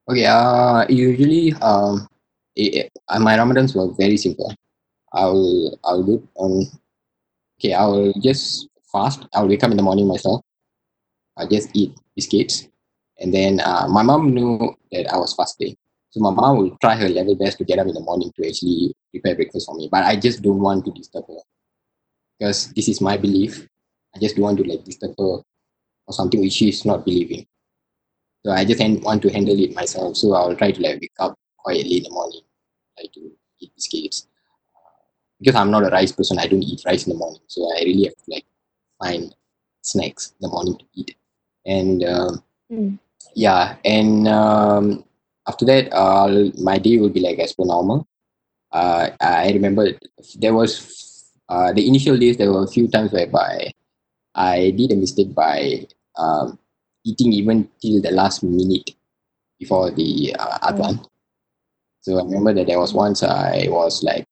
[0.09, 2.09] Okay, uh, usually, um,
[2.57, 4.53] eh, eh, uh, my Ramadans were very simple.
[5.13, 6.67] I'll, I'll do it on,
[7.59, 9.27] okay, I'll just fast.
[9.35, 10.43] I'll wake up in the morning myself.
[11.37, 12.69] I'll just eat biscuits.
[13.19, 15.77] And then, uh, my mom knew that I was fasting.
[16.11, 18.49] So my mom will try her level best to get up in the morning to
[18.49, 19.89] actually prepare breakfast for me.
[19.91, 21.39] But I just don't want to disturb her.
[22.39, 23.69] Because this is my belief.
[24.15, 25.43] I just don't want to like disturb her
[26.07, 27.47] or something which she is not believing.
[28.45, 30.17] So I just hand, want to handle it myself.
[30.17, 32.41] So I'll try to like wake up quietly in the morning,
[32.99, 34.27] try to eat biscuits.
[35.39, 37.41] Because I'm not a rice person, I don't eat rice in the morning.
[37.47, 38.47] So I really have to like
[39.03, 39.35] find
[39.83, 41.17] snacks in the morning to eat.
[41.67, 42.99] And um, Mm.
[43.35, 45.05] yeah, and um,
[45.49, 48.07] after that, uh, my day will be like as per normal.
[48.71, 49.89] Uh, I remember
[50.37, 52.37] there was uh, the initial days.
[52.37, 53.73] There were a few times whereby
[54.37, 56.59] I did a mistake by um,
[57.05, 58.91] eating even till the last minute
[59.59, 61.05] before the uh, adhan.
[62.01, 64.25] So I remember that there was once I was like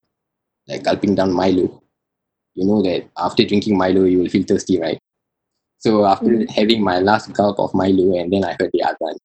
[0.68, 1.82] like gulping down Milo.
[2.54, 4.98] You know that after drinking Milo, you will feel thirsty, right?
[5.78, 6.50] So after Mm.
[6.50, 9.16] having my last gulp of Milo, and then I heard the adhan.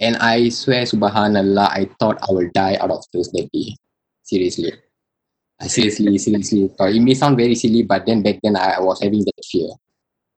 [0.00, 3.76] And I swear, subhanallah, I thought I will die out of thirst that day.
[4.22, 4.72] Seriously.
[5.60, 9.00] I seriously, seriously thought it may sound very silly, but then back then I was
[9.00, 9.68] having that fear.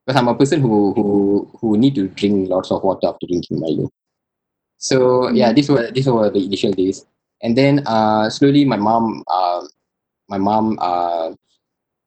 [0.07, 3.59] Because I'm a person who who who need to drink lots of water after drinking
[3.59, 3.91] Milo.
[4.79, 7.05] So yeah, this were these were the initial days.
[7.43, 9.67] And then uh slowly my mom um
[10.29, 11.35] my mom uh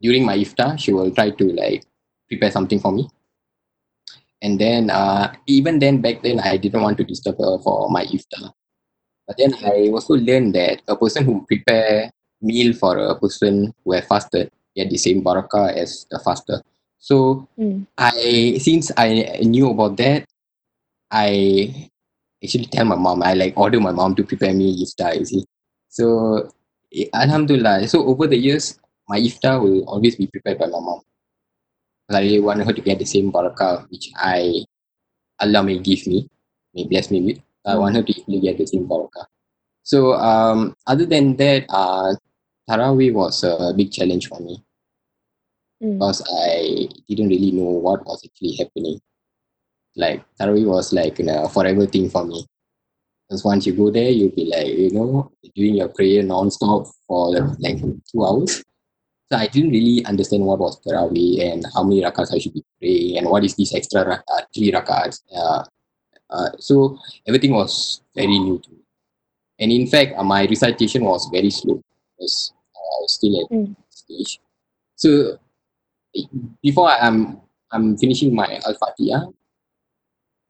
[0.00, 1.84] during my iftar she will try to like
[2.26, 3.04] prepare something for me.
[4.40, 8.06] And then uh even then back then I didn't want to disturb her for my
[8.06, 8.56] iftar.
[9.28, 12.10] But then I also learned that a person who prepare
[12.40, 16.62] meal for a person who have fasted get the same barakah as the faster.
[17.00, 17.88] So Mm.
[17.96, 20.28] I since I knew about that,
[21.10, 21.88] I
[22.44, 23.24] actually tell my mom.
[23.24, 25.16] I like order my mom to prepare me iftar.
[25.16, 25.44] You see,
[25.88, 26.44] so
[26.92, 27.88] eh, Alhamdulillah.
[27.88, 28.76] So over the years,
[29.08, 31.00] my iftar will always be prepared by my mom.
[32.10, 34.64] I really want her to get the same barakah which I
[35.40, 36.28] Allah may give me,
[36.74, 37.40] may bless me with.
[37.64, 39.24] I want her to equally get the same barakah.
[39.82, 42.14] So um, other than that, uh,
[42.68, 44.62] Tarawih was a big challenge for me.
[45.80, 49.00] Because I didn't really know what was actually happening.
[49.96, 52.46] Like Tarawih was like you know, a forever thing for me.
[53.28, 57.30] Because once you go there, you'll be like, you know, doing your prayer non-stop for
[57.58, 58.62] like two hours.
[59.30, 62.64] So I didn't really understand what was Tarawih and how many rakats I should be
[62.80, 64.22] praying and what is this extra
[64.54, 65.20] three rakats.
[65.34, 65.64] Uh,
[66.30, 68.78] uh, so everything was very new to me.
[69.60, 71.80] And in fact, uh, my recitation was very slow
[72.16, 73.76] because uh, I was still at Mm.
[73.90, 74.40] stage.
[74.96, 75.38] So
[76.62, 77.40] before I'm
[77.72, 79.26] I'm finishing my Al Fatiha,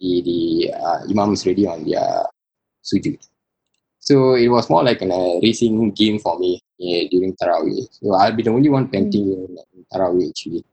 [0.00, 2.24] the the uh, Imam is ready on their
[2.84, 3.18] sujud.
[4.00, 7.84] So it was more like a racing game for me eh, during Tarawih.
[7.92, 10.64] So I'll be the only one painting in, in Tarawih actually.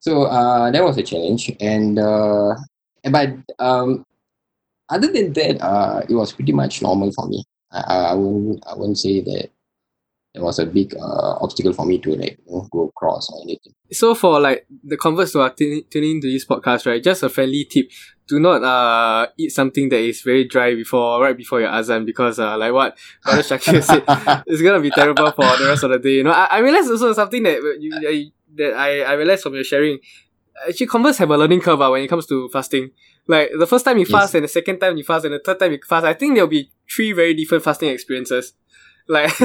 [0.00, 2.56] So uh, that was a challenge, and uh,
[3.04, 4.06] but um,
[4.88, 7.44] other than that, uh, it was pretty much normal for me.
[7.70, 9.50] I, I I wouldn't I wouldn't say that
[10.34, 13.42] it was a big uh, obstacle for me to like you know, go across or
[13.42, 13.72] anything.
[13.92, 17.02] So for like the converts who are tuning, tuning into this podcast, right?
[17.02, 17.90] Just a friendly tip:
[18.28, 22.38] do not uh eat something that is very dry before right before your azan because
[22.38, 24.04] uh like what Brother Shakir said,
[24.46, 26.14] it's gonna be terrible for the rest of the day.
[26.14, 29.54] You know, I, I realized also something that you, I, that I I realized from
[29.54, 29.98] your sharing.
[30.68, 32.90] Actually, converts have a learning curve uh, when it comes to fasting.
[33.26, 34.12] Like the first time you Yes.
[34.12, 36.34] fast and the second time you fast and the third time you fast, I think
[36.34, 38.52] there'll be three very different fasting experiences.
[39.10, 39.34] Like,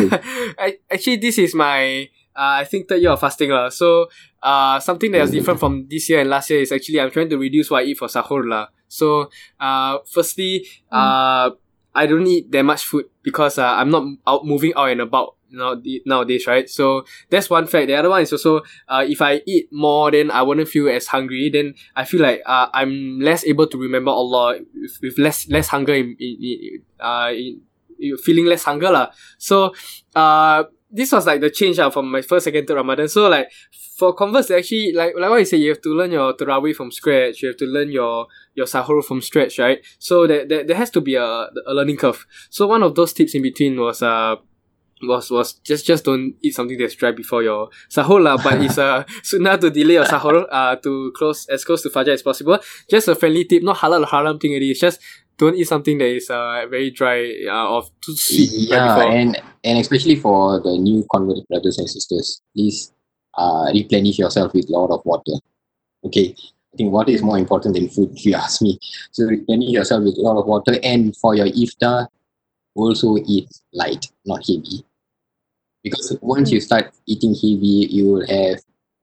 [0.61, 3.69] I, actually, this is my uh, I think third year of fasting lah.
[3.69, 4.07] So
[4.43, 7.29] uh, something that is different from this year and last year is actually I'm trying
[7.29, 8.67] to reduce what I eat for sahur lah.
[8.87, 11.51] So uh, firstly, uh,
[11.95, 15.35] I don't eat that much food because uh, I'm not out moving out and about
[15.49, 16.69] now nowadays, right?
[16.69, 17.87] So that's one fact.
[17.87, 21.07] The other one is also uh, if I eat more, then I wouldn't feel as
[21.07, 21.49] hungry.
[21.49, 25.69] Then I feel like uh, I'm less able to remember Allah with, with less less
[25.69, 27.74] hunger in, in, in uh in, in
[28.23, 29.11] feeling less hunger lah.
[29.37, 29.73] So
[30.15, 30.63] uh
[30.95, 33.09] this was like the change uh, from my first second to Ramadan.
[33.09, 33.51] So like
[33.97, 36.91] for converts, actually like like what you say, you have to learn your Tarawih from
[36.91, 37.41] scratch.
[37.41, 39.79] You have to learn your your sahur from scratch, right?
[39.99, 42.25] So that there, there has to be a, a learning curve.
[42.49, 44.37] So one of those tips in between was uh
[45.03, 48.37] was was just just don't eat something that's dry before your sahur lah.
[48.37, 52.13] But it's uh sunnah to delay your sahur uh to close as close to fajr
[52.13, 52.59] as possible.
[52.89, 54.53] Just a friendly tip, not halal or haram thing.
[54.53, 55.01] It is just
[55.37, 59.11] don't eat something that is uh very dry uh, or too sweet yeah, before.
[59.11, 62.91] and and especially for the new convert brothers and sisters, please
[63.37, 65.33] uh, replenish yourself with a lot of water.
[66.05, 66.35] Okay,
[66.73, 68.79] I think water is more important than food, if you ask me.
[69.11, 72.07] So replenish yourself with a lot of water, and for your iftar,
[72.75, 74.85] also eat light, not heavy.
[75.83, 78.59] Because once you start eating heavy, you will have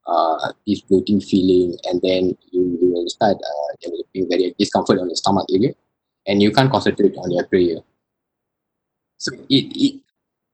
[0.07, 5.09] uh, this bloating feeling, and then you, you will start uh, developing very discomfort on
[5.09, 5.73] the stomach area,
[6.27, 7.79] and you can't concentrate on your prayer.
[9.19, 10.01] So it, it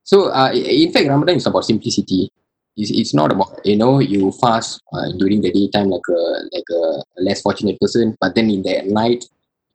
[0.04, 2.30] so uh, in fact Ramadan is about simplicity.
[2.76, 6.20] It's, it's not about you know you fast uh, during the daytime like a
[6.52, 9.24] like a less fortunate person, but then in the night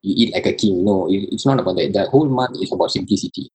[0.01, 0.85] you eat like a king.
[0.85, 1.93] No, it, it's not about that.
[1.93, 3.49] The whole month is about simplicity.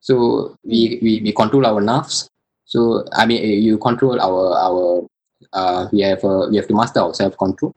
[0.00, 2.28] So we, we, we control our nerves.
[2.64, 5.06] So I mean you control our our
[5.52, 7.74] uh, we have uh, we have to master our self control.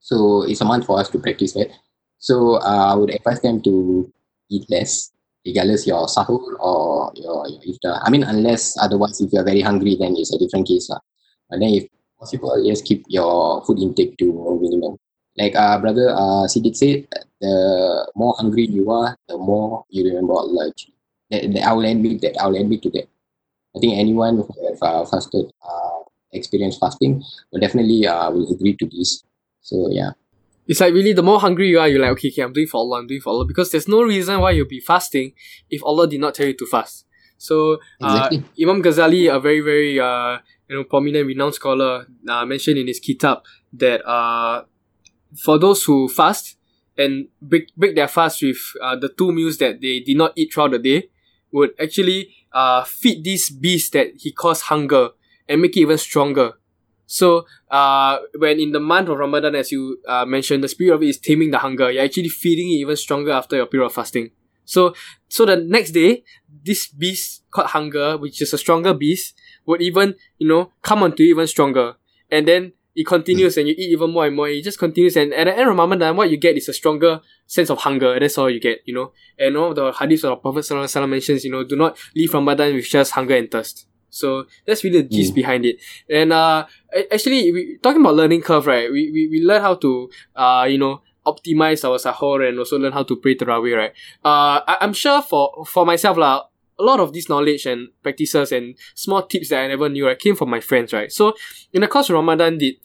[0.00, 1.70] So it's a month for us to practice that.
[2.20, 4.12] So uh, I would advise them to
[4.52, 5.10] eat less,
[5.44, 7.98] regardless your sahur or your, your iftar.
[8.04, 10.92] I mean, unless otherwise, if you are very hungry, then it's a different case.
[10.92, 11.00] lah.
[11.48, 11.88] But then, if
[12.20, 14.28] possible, just keep your food intake to
[14.60, 15.00] minimum.
[15.38, 17.08] Like uh, brother uh, Siddiq said,
[17.40, 17.56] the
[18.14, 20.70] more hungry you are, the more you remember Allah.
[21.30, 22.36] That, that I will admit that.
[22.36, 23.08] I will admit to that.
[23.74, 28.76] I think anyone who have uh, fasted, uh, experienced fasting, will definitely uh, will agree
[28.76, 29.24] to this.
[29.62, 30.12] So yeah.
[30.70, 32.76] It's like really the more hungry you are, you're like, okay, okay, I'm doing for
[32.76, 33.44] Allah, I'm doing for Allah.
[33.44, 35.32] Because there's no reason why you'll be fasting
[35.68, 37.06] if Allah did not tell you to fast.
[37.38, 38.44] So uh, Exactly.
[38.62, 43.00] Imam Ghazali, a very, very uh, you know, prominent, renowned scholar, uh, mentioned in his
[43.00, 44.62] kitab that uh,
[45.42, 46.56] for those who fast
[46.96, 50.54] and break, break their fast with uh, the two meals that they did not eat
[50.54, 51.10] throughout the day,
[51.50, 55.08] would actually uh, feed this beast that he calls hunger
[55.48, 56.59] and make it even stronger.
[57.10, 61.02] So, uh, when in the month of Ramadan, as you uh, mentioned, the spirit of
[61.02, 61.90] it is taming the hunger.
[61.90, 64.30] You're actually feeding it even stronger after your period of fasting.
[64.64, 64.94] So,
[65.28, 69.34] so the next day, this beast called hunger, which is a stronger beast,
[69.66, 71.96] would even, you know, come onto you even stronger.
[72.30, 74.48] And then it continues and you eat even more and more.
[74.48, 75.16] It just continues.
[75.16, 78.20] And at the end of Ramadan, what you get is a stronger sense of hunger.
[78.20, 79.10] That's all you get, you know.
[79.36, 82.84] And all the hadiths of the Prophet mentions, you know, do not leave Ramadan with
[82.84, 83.88] just hunger and thirst.
[84.10, 85.34] So that's really the gist Mm.
[85.36, 85.76] behind it.
[86.10, 86.66] And uh,
[87.12, 88.90] actually, we talking about learning curve, right?
[88.90, 92.92] We we, we learn how to uh you know optimize our sahur and also learn
[92.92, 93.92] how to pray tarawih, right?
[94.24, 98.52] Uh, I, I'm sure for for myself lah, a lot of this knowledge and practices
[98.52, 101.12] and small tips that I never knew, right, came from my friends, right?
[101.12, 101.34] So
[101.72, 102.76] in the course of Ramadan, did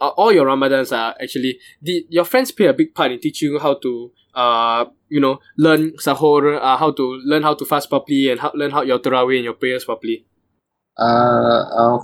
[0.00, 3.52] uh, all your Ramadans are actually did your friends play a big part in teaching
[3.52, 7.88] you how to uh you know learn sahur, uh, how to learn how to fast
[7.88, 10.26] properly and how, learn how your tarawih and your prayers properly.
[10.98, 11.98] Uh, uh,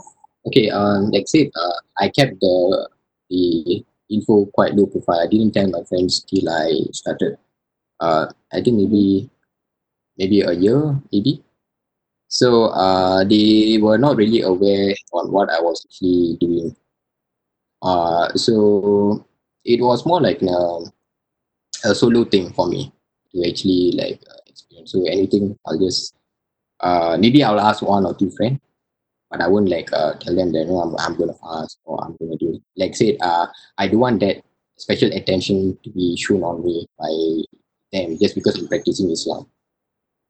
[0.47, 0.70] okay.
[0.70, 2.88] Um, like I said, uh, I kept the
[3.30, 5.20] the info quite low profile.
[5.20, 7.38] I didn't tell my friends till I started.
[8.01, 9.30] Uh, I think maybe
[10.18, 11.43] maybe a year, maybe.
[12.28, 16.74] So uh, they were not really aware on what I was actually doing.
[17.82, 19.24] Uh, so
[19.64, 20.80] it was more like a,
[21.84, 22.93] a solo thing for me
[23.32, 24.93] to actually like uh, experience.
[24.93, 26.14] So anything, I'll just
[26.80, 28.61] uh, maybe I'll ask one or two friends
[29.30, 32.16] but I won't like uh, tell them that no, I'm, I'm gonna fast or I'm
[32.20, 33.46] gonna do like say uh
[33.78, 34.42] I don't want that
[34.76, 37.12] special attention to be shown on me by
[37.92, 39.46] them just because I'm practicing Islam.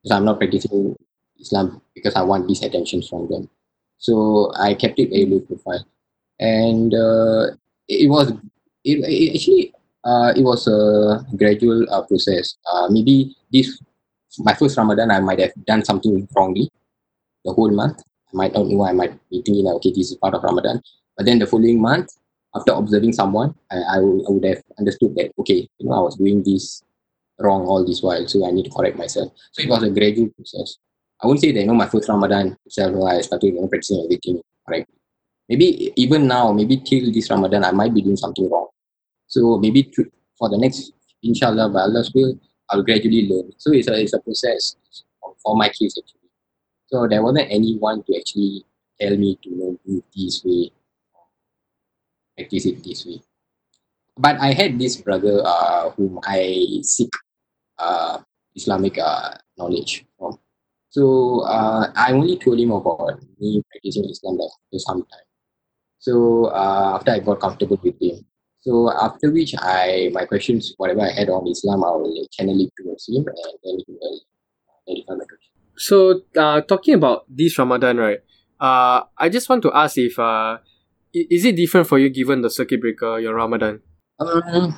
[0.03, 0.97] Because I'm not practicing
[1.39, 3.49] Islam because I want this attention from them.
[3.99, 5.85] So I kept it very low profile,
[6.39, 7.53] and uh,
[7.89, 8.33] it, it was
[8.85, 9.75] it, it actually
[10.05, 12.57] uh, it was a gradual uh, process.
[12.73, 13.81] Uh, maybe this
[14.39, 16.71] my first Ramadan I might have done something wrongly
[17.45, 18.03] the whole month.
[18.33, 18.85] I might not know.
[18.85, 20.81] I might be thinking, okay, this is part of Ramadan.
[21.17, 22.09] But then the following month,
[22.55, 26.01] after observing someone, I, I, would, I would have understood that, okay, you know, I
[26.01, 26.83] was doing this
[27.39, 29.33] wrong all this while, so I need to correct myself.
[29.53, 30.77] So it was a gradual process.
[31.23, 34.03] I won't say that, you know, my first Ramadan itself, I started, you know, practicing
[34.05, 34.91] everything correct.
[35.49, 38.69] Maybe even now, maybe till this Ramadan, I might be doing something wrong.
[39.27, 42.39] So maybe to, for the next, inshallah, by Allah's will,
[42.71, 43.53] I'll gradually learn.
[43.59, 44.77] So it's a, it's a process
[45.43, 46.20] for my case, actually.
[46.91, 48.67] So there wasn't anyone to actually
[49.01, 50.73] tell me to know, do this way,
[52.37, 53.23] practice it this way.
[54.19, 57.11] But I had this brother uh, whom I seek
[57.79, 58.19] uh,
[58.57, 60.39] Islamic uh, knowledge from.
[60.91, 65.29] So uh, I only told him about me practicing Islam for some time.
[66.01, 68.27] So uh, after I got comfortable with him,
[68.61, 72.73] so after which I my questions whatever I had on Islam I will channel it
[72.77, 74.21] towards him and then he will
[74.85, 75.60] clarify my question.
[75.81, 78.21] So, uh, talking about this Ramadan, right?
[78.61, 80.59] Uh, I just want to ask if uh,
[81.17, 83.81] is it different for you given the circuit breaker, your Ramadan?
[84.21, 84.77] Um,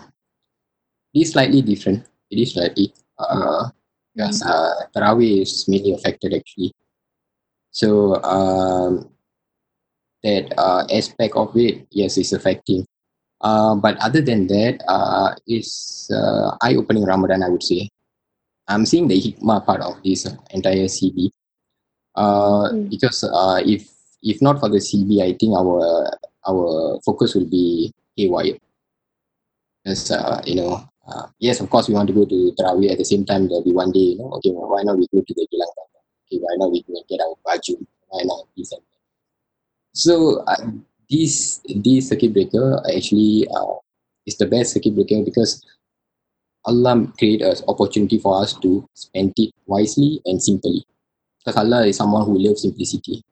[1.12, 2.06] it is slightly different.
[2.30, 2.94] It is slightly.
[3.18, 3.74] Uh,
[4.14, 6.70] because uh, Tarawih is mainly affected actually.
[7.72, 9.10] So um,
[10.22, 12.86] that uh, aspect of it, yes, is affecting.
[13.40, 17.90] Uh, but other than that, uh, it's uh, eye-opening Ramadan, I would say.
[18.68, 21.30] I'm seeing the hikmah part of this entire CB.
[22.14, 22.90] Uh, Mm.
[22.90, 23.88] because uh, if
[24.22, 26.12] if not for the CB, I think our
[26.46, 28.58] our focus will be haywire.
[29.82, 32.98] Because uh, you know, uh, yes, of course, we want to go to Tarawih at
[32.98, 33.48] the same time.
[33.48, 35.72] There'll be one day, you know, okay, well, why not we go to the Geylang
[36.28, 37.80] Okay, why not we go and get our baju?
[38.08, 39.02] Why not this and that?
[39.94, 40.70] So uh,
[41.10, 43.80] this this circuit breaker actually uh,
[44.26, 45.64] is the best circuit breaker because
[46.64, 50.84] Allah create an opportunity for us to spend it wisely and simply.
[51.38, 53.22] Because Allah is someone who loves simplicity.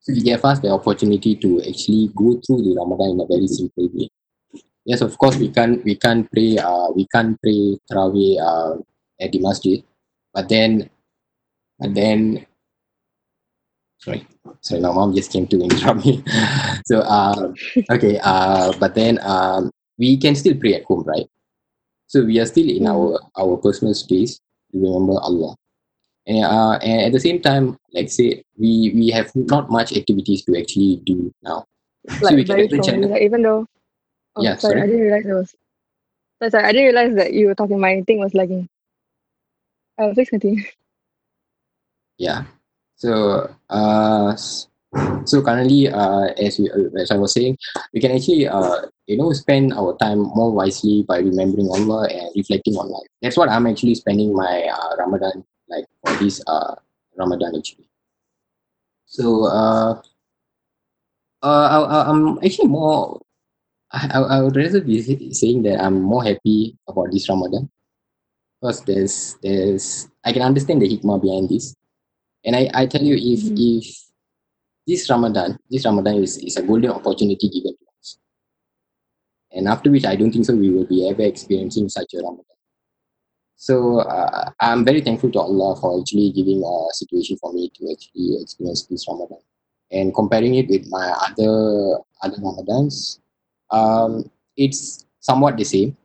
[0.00, 3.46] So He gave us the opportunity to actually go through the Ramadan in a very
[3.46, 4.08] simple way.
[4.86, 8.74] Yes, of course we can't we can't pray uh we can't pray Tarawih uh,
[9.20, 9.84] at the masjid,
[10.32, 10.88] but then
[11.78, 12.46] but then
[14.00, 14.26] sorry
[14.62, 16.24] sorry my mom just came to interrupt me.
[16.86, 17.52] so uh
[17.92, 21.28] okay uh but then um we can still pray at home, right?
[22.10, 24.42] So we are still in our our personal space
[24.74, 25.54] to remember Allah.
[26.26, 30.42] And, uh, and at the same time, like say, we we have not much activities
[30.50, 31.66] to actually do now.
[32.20, 33.10] like we can very open channel.
[33.10, 33.62] Like even though,
[34.34, 34.82] oh, Yeah, sorry, sorry.
[34.82, 35.54] I didn't realize it was.
[36.42, 37.78] Sorry, sorry, I didn't realize that you were talking.
[37.78, 38.68] My thing was lagging.
[39.96, 40.64] Uh, please continue.
[42.18, 42.44] Yeah.
[42.96, 44.36] So uh,
[45.24, 47.56] so currently, uh, as we, uh, as I was saying,
[47.94, 52.30] we can actually uh, you know spend our time more wisely by remembering Allah and
[52.36, 53.08] reflecting on life.
[53.22, 56.74] That's what I'm actually spending my uh, Ramadan like for this uh
[57.16, 57.86] Ramadan actually.
[59.06, 60.00] So uh,
[61.42, 63.20] uh, I, I'm actually more.
[63.92, 65.00] I, I would rather be
[65.32, 67.68] saying that I'm more happy about this Ramadan
[68.60, 71.74] because there's there's I can understand the hikmah behind this,
[72.44, 73.56] and I, I tell you if Mhm.
[73.58, 74.09] if
[74.90, 78.18] this Ramadan this Ramadan is, is a golden opportunity given to us,
[79.54, 82.58] and after which I don't think so we will be ever experiencing such a Ramadan.
[83.54, 87.92] So uh, I'm very thankful to Allah for actually giving a situation for me to
[87.92, 89.38] actually experience this Ramadan,
[89.92, 91.54] and comparing it with my other
[92.26, 93.20] other Ramadans,
[93.70, 94.26] um,
[94.56, 95.96] it's somewhat the same.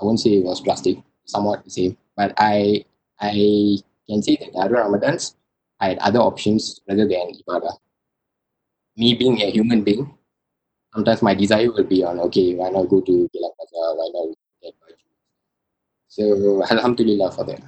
[0.00, 0.96] I won't say it was drastic,
[1.26, 1.98] somewhat the same.
[2.16, 2.86] But I
[3.20, 3.76] I
[4.08, 5.34] can say that other Ramadans,
[5.80, 7.76] I had other options rather than ibadah.
[9.00, 10.04] Me being a human being,
[10.92, 14.28] sometimes my desire will be on okay, why not go to Geylang Bazaar, why not
[14.60, 15.06] get baju.
[16.08, 16.24] So
[16.74, 17.62] Alhamdulillah for that.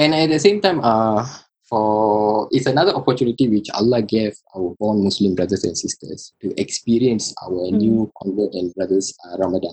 [0.00, 1.28] And at the same time, uh
[1.68, 7.32] for it's another opportunity which Allah gave our born Muslim brothers and sisters to experience
[7.44, 7.78] our Mm.
[7.84, 9.72] new convert and brothers uh, Ramadan.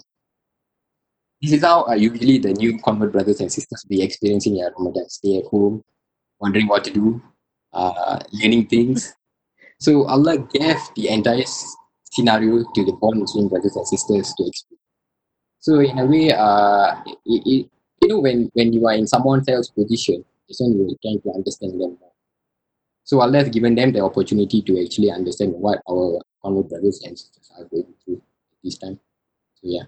[1.42, 5.08] This is how uh, usually the new convert brothers and sisters be experiencing their Ramadan.
[5.10, 5.84] Stay at home,
[6.40, 7.22] wondering what to do,
[7.74, 9.14] uh, learning things.
[9.80, 11.44] So Allah gave the entire
[12.12, 14.84] scenario to the born Muslim brothers and sisters to experience.
[15.60, 17.70] So in a way, uh, it, it,
[18.02, 21.22] you know, when, when you are in someone else's position, it's one you will try
[21.24, 22.12] to understand them more.
[23.04, 27.18] So Allah has given them the opportunity to actually understand what our convert brothers and
[27.18, 28.22] sisters are going through
[28.64, 29.00] this time.
[29.56, 29.84] So yeah.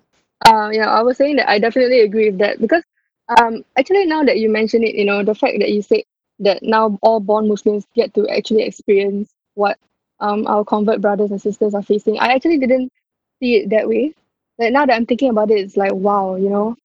[0.45, 2.83] Uh, yeah, I was saying that I definitely agree with that because
[3.39, 6.03] um, actually now that you mention it, you know, the fact that you said
[6.39, 9.77] that now all born Muslims get to actually experience what
[10.19, 12.19] um, our convert brothers and sisters are facing.
[12.19, 12.91] I actually didn't
[13.39, 14.13] see it that way.
[14.57, 16.75] Like now that I'm thinking about it, it's like wow, you know,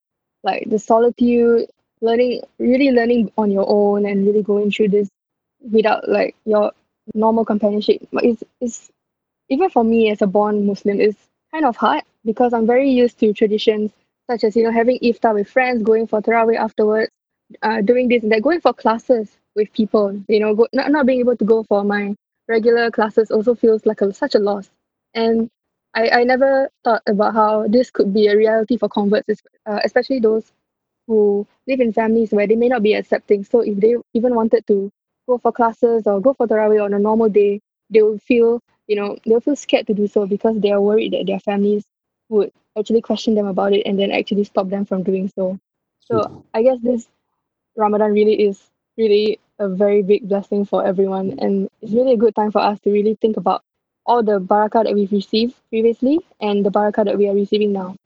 [0.43, 1.69] like the solitude,
[2.01, 5.09] learning, really learning on your own, and really going through this
[5.61, 6.73] without like your
[7.15, 8.07] normal companionship.
[8.13, 8.91] It's it's
[9.49, 11.19] even for me as a born Muslim, it's
[11.53, 13.93] kind of hard because I'm very used to traditions
[14.29, 17.11] such as you know having iftar with friends, going for tarawih afterwards,
[17.63, 20.21] uh, doing this and that, going for classes with people.
[20.29, 22.15] You know, go, not not being able to go for my
[22.49, 24.71] regular classes also feels like a, such a loss.
[25.15, 25.51] And
[25.95, 30.21] I, I never thought about how this could be a reality for converts, uh, especially
[30.21, 30.53] those
[31.07, 33.45] who live in families where they may not be accepting.
[33.45, 34.91] So if they even wanted to
[35.27, 38.97] go for classes or go for tarawih on a normal day, they will feel, you
[38.97, 41.85] know, they'll feel scared to do so because they are worried that their families
[42.29, 45.59] would actually question them about it and then actually stop them from doing so.
[46.01, 47.09] So I guess this
[47.77, 48.63] Ramadan really is
[48.97, 52.79] really a very big blessing for everyone and it's really a good time for us
[52.81, 53.63] to really think about
[54.05, 57.97] all the barakah that we've received previously and the barakah that we are receiving now.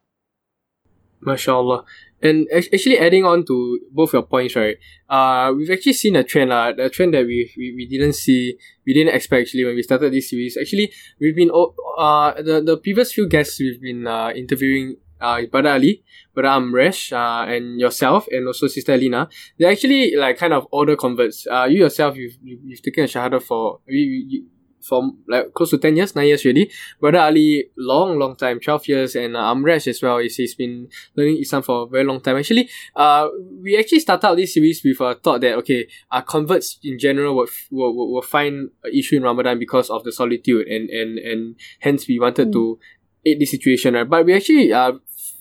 [1.24, 1.84] MashaAllah.
[2.22, 4.76] And actually adding on to both your points, right?
[5.08, 8.56] Uh, we've actually seen a trend, uh, a trend that we, we, we didn't see,
[8.86, 10.56] we didn't expect actually when we started this series.
[10.56, 15.70] Actually, we've been, uh, the, the previous few guests we've been, uh, interviewing, uh, Brother
[15.70, 16.02] Ali,
[16.34, 19.28] Brother Amresh, uh, and yourself, and also Sister Lina.
[19.58, 21.46] They're actually like kind of older converts.
[21.50, 24.46] Uh, you yourself, you've, you've, taken a Shahada for, you, you,
[24.82, 26.70] for like close to 10 years, 9 years really.
[27.00, 30.18] Brother Ali, long, long time, 12 years, and uh, Amresh as well.
[30.18, 32.36] He's, he's been learning Islam for a very long time.
[32.36, 33.28] Actually, uh,
[33.62, 37.36] we actually started out this series with a thought that, okay, uh, converts in general
[37.36, 41.18] will, will, will, will find an issue in Ramadan because of the solitude, and, and,
[41.18, 42.52] and hence we wanted mm.
[42.52, 42.78] to
[43.24, 44.08] aid this situation, right?
[44.08, 44.92] But we actually uh,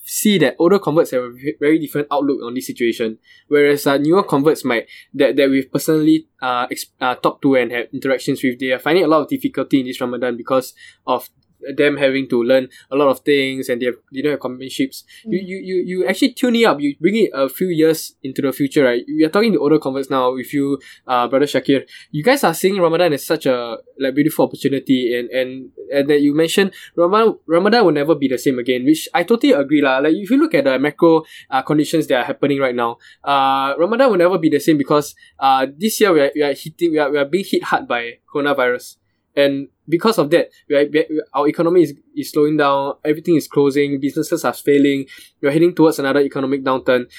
[0.02, 4.22] see that older converts have a very different outlook on this situation, whereas uh, newer
[4.22, 8.58] converts might that that we've personally uh, exp- uh talked to and had interactions with,
[8.58, 10.74] they are finding a lot of difficulty in this Ramadan because
[11.06, 11.28] of
[11.76, 14.90] them having to learn a lot of things and they have they don't have companionship.
[14.90, 15.32] Mm.
[15.32, 16.80] You, you you you actually tune it up.
[16.80, 19.02] You bring it a few years into the future, right?
[19.06, 21.86] We are talking to older converts now with you, uh, brother Shakir.
[22.10, 26.20] You guys are seeing Ramadan as such a like beautiful opportunity, and and and that
[26.20, 29.98] you mentioned Ramadan Ramadan will never be the same again, which I totally agree lah.
[29.98, 33.74] Like if you look at the macro uh, conditions that are happening right now, uh,
[33.78, 36.92] Ramadan will never be the same because uh this year we are, we are hitting
[36.92, 38.96] we are, we are being hit hard by coronavirus.
[39.36, 40.86] And because of that, are,
[41.34, 45.06] our economy is, is slowing down, everything is closing, businesses are failing,
[45.40, 47.10] we're heading towards another economic downturn.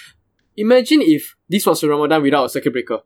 [0.58, 3.00] Imagine if this was Ramadan without a circuit breaker.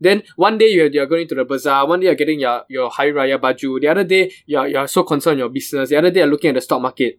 [0.00, 2.90] Then one day you're, you're going to the bazaar, one day you're getting your, your
[2.90, 6.20] Hari Raya baju, the other day you're, you're so concerned your business, the other day
[6.20, 7.18] you're looking at the stock market.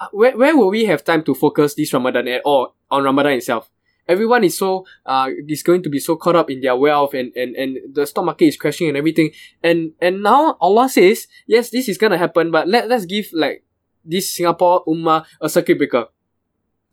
[0.00, 3.32] Uh, where, where will we have time to focus this Ramadan at all on Ramadan
[3.32, 3.70] itself?
[4.08, 7.32] Everyone is so uh is going to be so caught up in their wealth and
[7.36, 9.30] and and the stock market is crashing and everything.
[9.62, 13.64] And and now Allah says yes this is gonna happen but let let's give like
[14.04, 16.06] this Singapore Ummah a circuit breaker.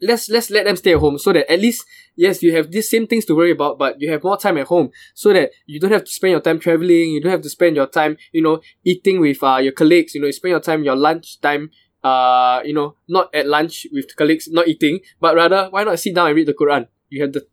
[0.01, 1.85] Let's let's let them stay at home so that at least
[2.17, 4.67] yes you have these same things to worry about but you have more time at
[4.67, 7.49] home so that you don't have to spend your time traveling you don't have to
[7.49, 10.59] spend your time you know eating with uh, your colleagues you know you spend your
[10.59, 11.69] time your lunch time
[12.03, 16.13] uh you know not at lunch with colleagues not eating but rather why not sit
[16.13, 17.45] down and read the quran you have the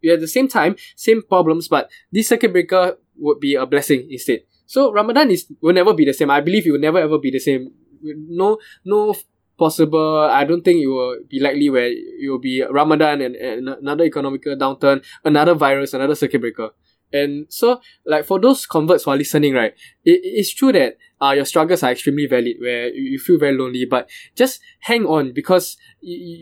[0.00, 4.08] you have the same time, same problems, but this circuit breaker would be a blessing
[4.10, 4.40] instead.
[4.66, 6.30] So Ramadan is will never be the same.
[6.30, 7.72] I believe it will never ever be the same.
[8.02, 9.14] No no
[9.58, 10.20] possible.
[10.20, 14.04] I don't think it will be likely where it will be Ramadan and, and another
[14.04, 16.70] economical downturn, another virus, another circuit breaker.
[17.12, 21.32] And so, like for those converts who are listening, right, it, it's true that uh,
[21.32, 23.84] your struggles are extremely valid, where you feel very lonely.
[23.84, 25.76] But just hang on because,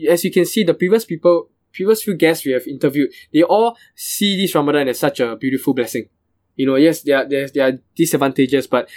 [0.09, 3.77] as you can see, the previous people previous few guests we have interviewed, they all
[3.95, 6.09] see this Ramadan as such a beautiful blessing.
[6.55, 8.89] You know, yes, there are, there, there are disadvantages, but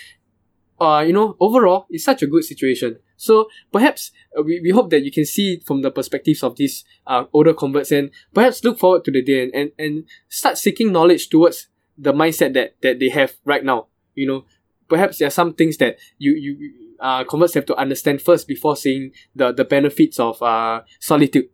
[0.80, 2.98] uh, you know, overall, it's such a good situation.
[3.16, 6.84] So perhaps uh, we, we hope that you can see from the perspectives of these
[7.06, 10.90] uh, older converts and perhaps look forward to the day and, and, and start seeking
[10.90, 13.86] knowledge towards the mindset that, that they have right now.
[14.16, 14.44] You know,
[14.88, 18.74] perhaps there are some things that you, you uh, converts have to understand first before
[18.74, 21.48] seeing the, the benefits of uh, solitude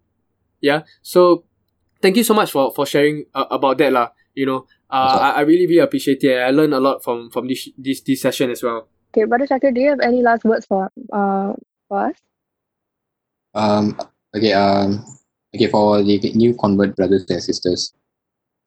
[0.61, 0.83] yeah?
[1.03, 1.45] So
[2.03, 4.67] thank you so much for for sharing uh, about that lah you know.
[4.91, 8.01] Uh, I, I really really appreciate it i learned a lot from from this this
[8.01, 8.89] this session as well.
[9.13, 11.53] Okay brother Shakir, do you have any last words for uh
[11.89, 12.17] for us?
[13.55, 13.99] Um
[14.35, 15.05] okay um
[15.55, 17.93] okay for the new convert brothers and sisters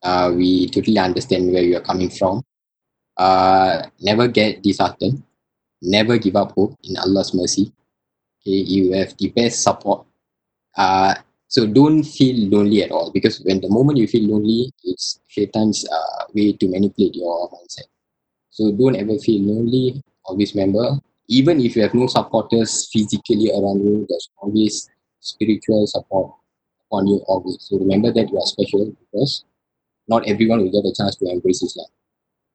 [0.02, 2.44] uh we totally understand where you are coming from.
[3.16, 5.22] Uh, never get disheartened,
[5.82, 7.72] never give up hope in Allah's mercy.
[8.40, 10.06] Okay, you have the best support.
[10.76, 11.14] Uh,
[11.52, 15.86] so don't feel lonely at all because when the moment you feel lonely, it's shaitan's
[15.92, 17.88] uh, way to manipulate your mindset.
[18.48, 20.02] So don't ever feel lonely.
[20.24, 20.98] Always remember,
[21.28, 24.88] even if you have no supporters physically around you, there's always
[25.20, 26.32] spiritual support
[26.90, 27.58] on you always.
[27.60, 29.44] So remember that you are special because
[30.08, 31.88] not everyone will get a chance to embrace Islam.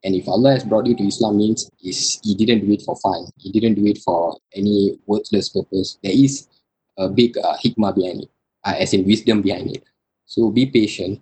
[0.06, 2.96] And if Allah has brought you to Islam means is He didn't do it for
[2.96, 3.28] fun.
[3.38, 6.00] He didn't do it for any worthless purpose.
[6.02, 6.48] There is
[6.98, 8.30] a big uh, hikmah behind it,
[8.68, 9.84] uh, as in wisdom behind it.
[10.26, 11.22] So be patient.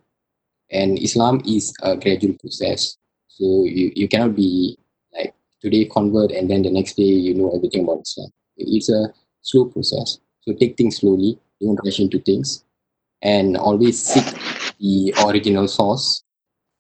[0.71, 2.97] And Islam is a gradual process.
[3.27, 4.77] So you, you cannot be
[5.13, 8.29] like today convert and then the next day you know everything about Islam.
[8.57, 10.17] It's a slow process.
[10.41, 11.37] So take things slowly.
[11.61, 12.65] Don't rush into things.
[13.21, 14.25] And always seek
[14.79, 16.23] the original source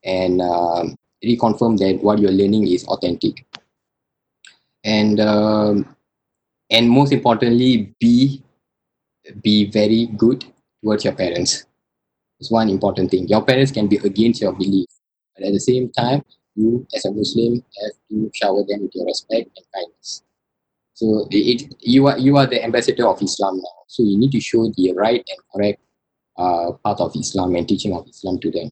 [0.03, 3.45] and um, reconfirm that what you're learning is authentic
[4.85, 5.95] and um,
[6.69, 8.41] and most importantly be
[9.41, 10.45] be very good
[10.85, 11.65] towards your parents.
[12.39, 13.27] It's one important thing.
[13.27, 14.85] Your parents can be against your belief
[15.35, 16.23] but at the same time
[16.55, 20.23] you as a muslim have to shower them with your respect and kindness.
[20.93, 23.77] So it, you are you are the ambassador of islam now.
[23.87, 25.81] So you need to show the right and correct
[26.37, 28.69] uh, part of islam and teaching of islam to them.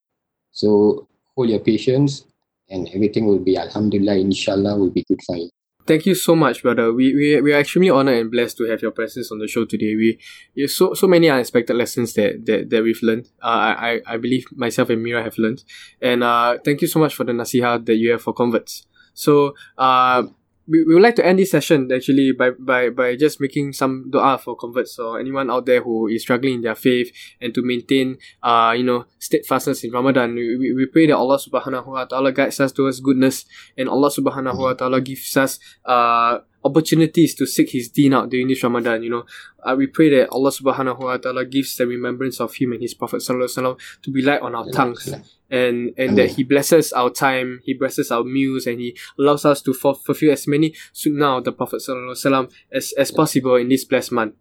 [0.52, 2.26] So hold your patience
[2.70, 5.50] and everything will be alhamdulillah inshallah will be good for you
[5.86, 6.94] Thank you so much, brother.
[6.94, 9.66] We we we are extremely honored and blessed to have your presence on the show
[9.66, 9.96] today.
[9.96, 10.18] We,
[10.56, 13.30] we so so many unexpected lessons that that, that we've learned.
[13.42, 15.64] Uh, I I believe myself and Mira have learned,
[16.02, 18.86] and uh, thank you so much for the nasiha that you have for converts.
[19.14, 20.24] So uh,
[20.68, 24.10] we, we would like to end this session actually by, by, by just making some
[24.10, 27.12] dua for converts or anyone out there who is struggling in their faith
[27.42, 30.36] and to maintain uh you know steadfastness in Ramadan.
[30.36, 33.46] We, we, pray that Allah subhanahu wa ta'ala guides us towards goodness
[33.78, 38.48] and Allah subhanahu wa ta'ala gives us uh opportunities to seek his deen out during
[38.48, 39.26] this Ramadan, you know.
[39.64, 42.94] Uh, we pray that Allah subhanahu wa ta'ala gives the remembrance of him and his
[42.94, 45.14] Prophet sallallahu alaihi wasallam to be light on our tongues
[45.54, 49.62] and and that he blesses our time, he blesses our meals, and he allows us
[49.62, 54.12] to fulfill as many sunnah of the Prophet sallallahu as as possible in this blessed
[54.12, 54.34] month.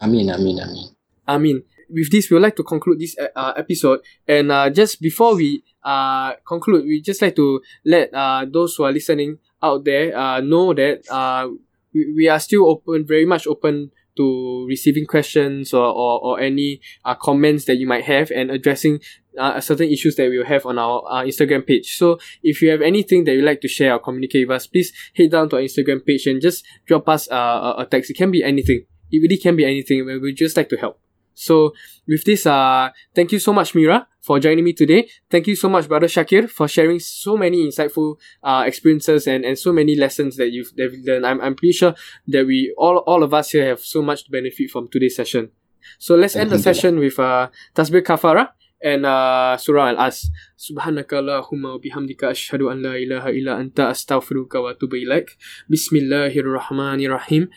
[0.00, 0.86] Amin, amin, amin.
[1.26, 1.62] Amin.
[1.88, 5.64] With this, we would like to conclude this uh, episode, and uh, just before we
[5.82, 10.40] uh conclude, we just like to let uh those who are listening out there uh
[10.40, 11.48] know that uh
[11.94, 16.80] we, we are still open, very much open to receiving questions or, or, or any
[17.04, 19.00] uh, comments that you might have and addressing
[19.38, 21.96] uh, certain issues that we will have on our uh, Instagram page.
[21.96, 24.92] So if you have anything that you'd like to share or communicate with us, please
[25.16, 28.10] head down to our Instagram page and just drop us uh, a text.
[28.10, 28.86] It can be anything.
[29.10, 30.06] It really can be anything.
[30.06, 31.00] We would just like to help.
[31.34, 31.74] So
[32.06, 35.08] with this, uh, thank you so much, Mira, for joining me today.
[35.30, 39.58] Thank you so much, brother Shakir, for sharing so many insightful uh, experiences and, and
[39.58, 41.26] so many lessons that you've, that you've learned.
[41.26, 41.94] I'm, I'm pretty sure
[42.28, 45.50] that we all all of us here have so much to benefit from today's session.
[45.98, 48.50] So let's end the session with uh, Tasbih Kafara
[48.82, 50.28] and uh, Surah Al-Asr.
[50.58, 55.36] Subhanaka Allahumma wa bihamdika ashhadu an la ilaha illa anta astaghfiruka wa atubu ilaik.
[55.70, 57.48] Bismillahirrahmanirrahim.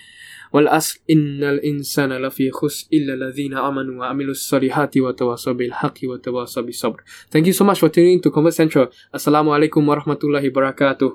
[0.54, 7.00] والأصل إن الإنسان لفي خسر إلا الذين آمنوا وعملوا الصالحات وتواصوا بالحق وتواصوا بالصبر.
[7.32, 8.88] Thank you so much for tuning in to Convert Central.
[9.14, 11.12] Assalamualaikum warahmatullahi wabarakatuh.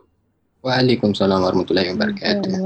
[0.62, 2.62] Waalaikumsalam warahmatullahi wabarakatuh.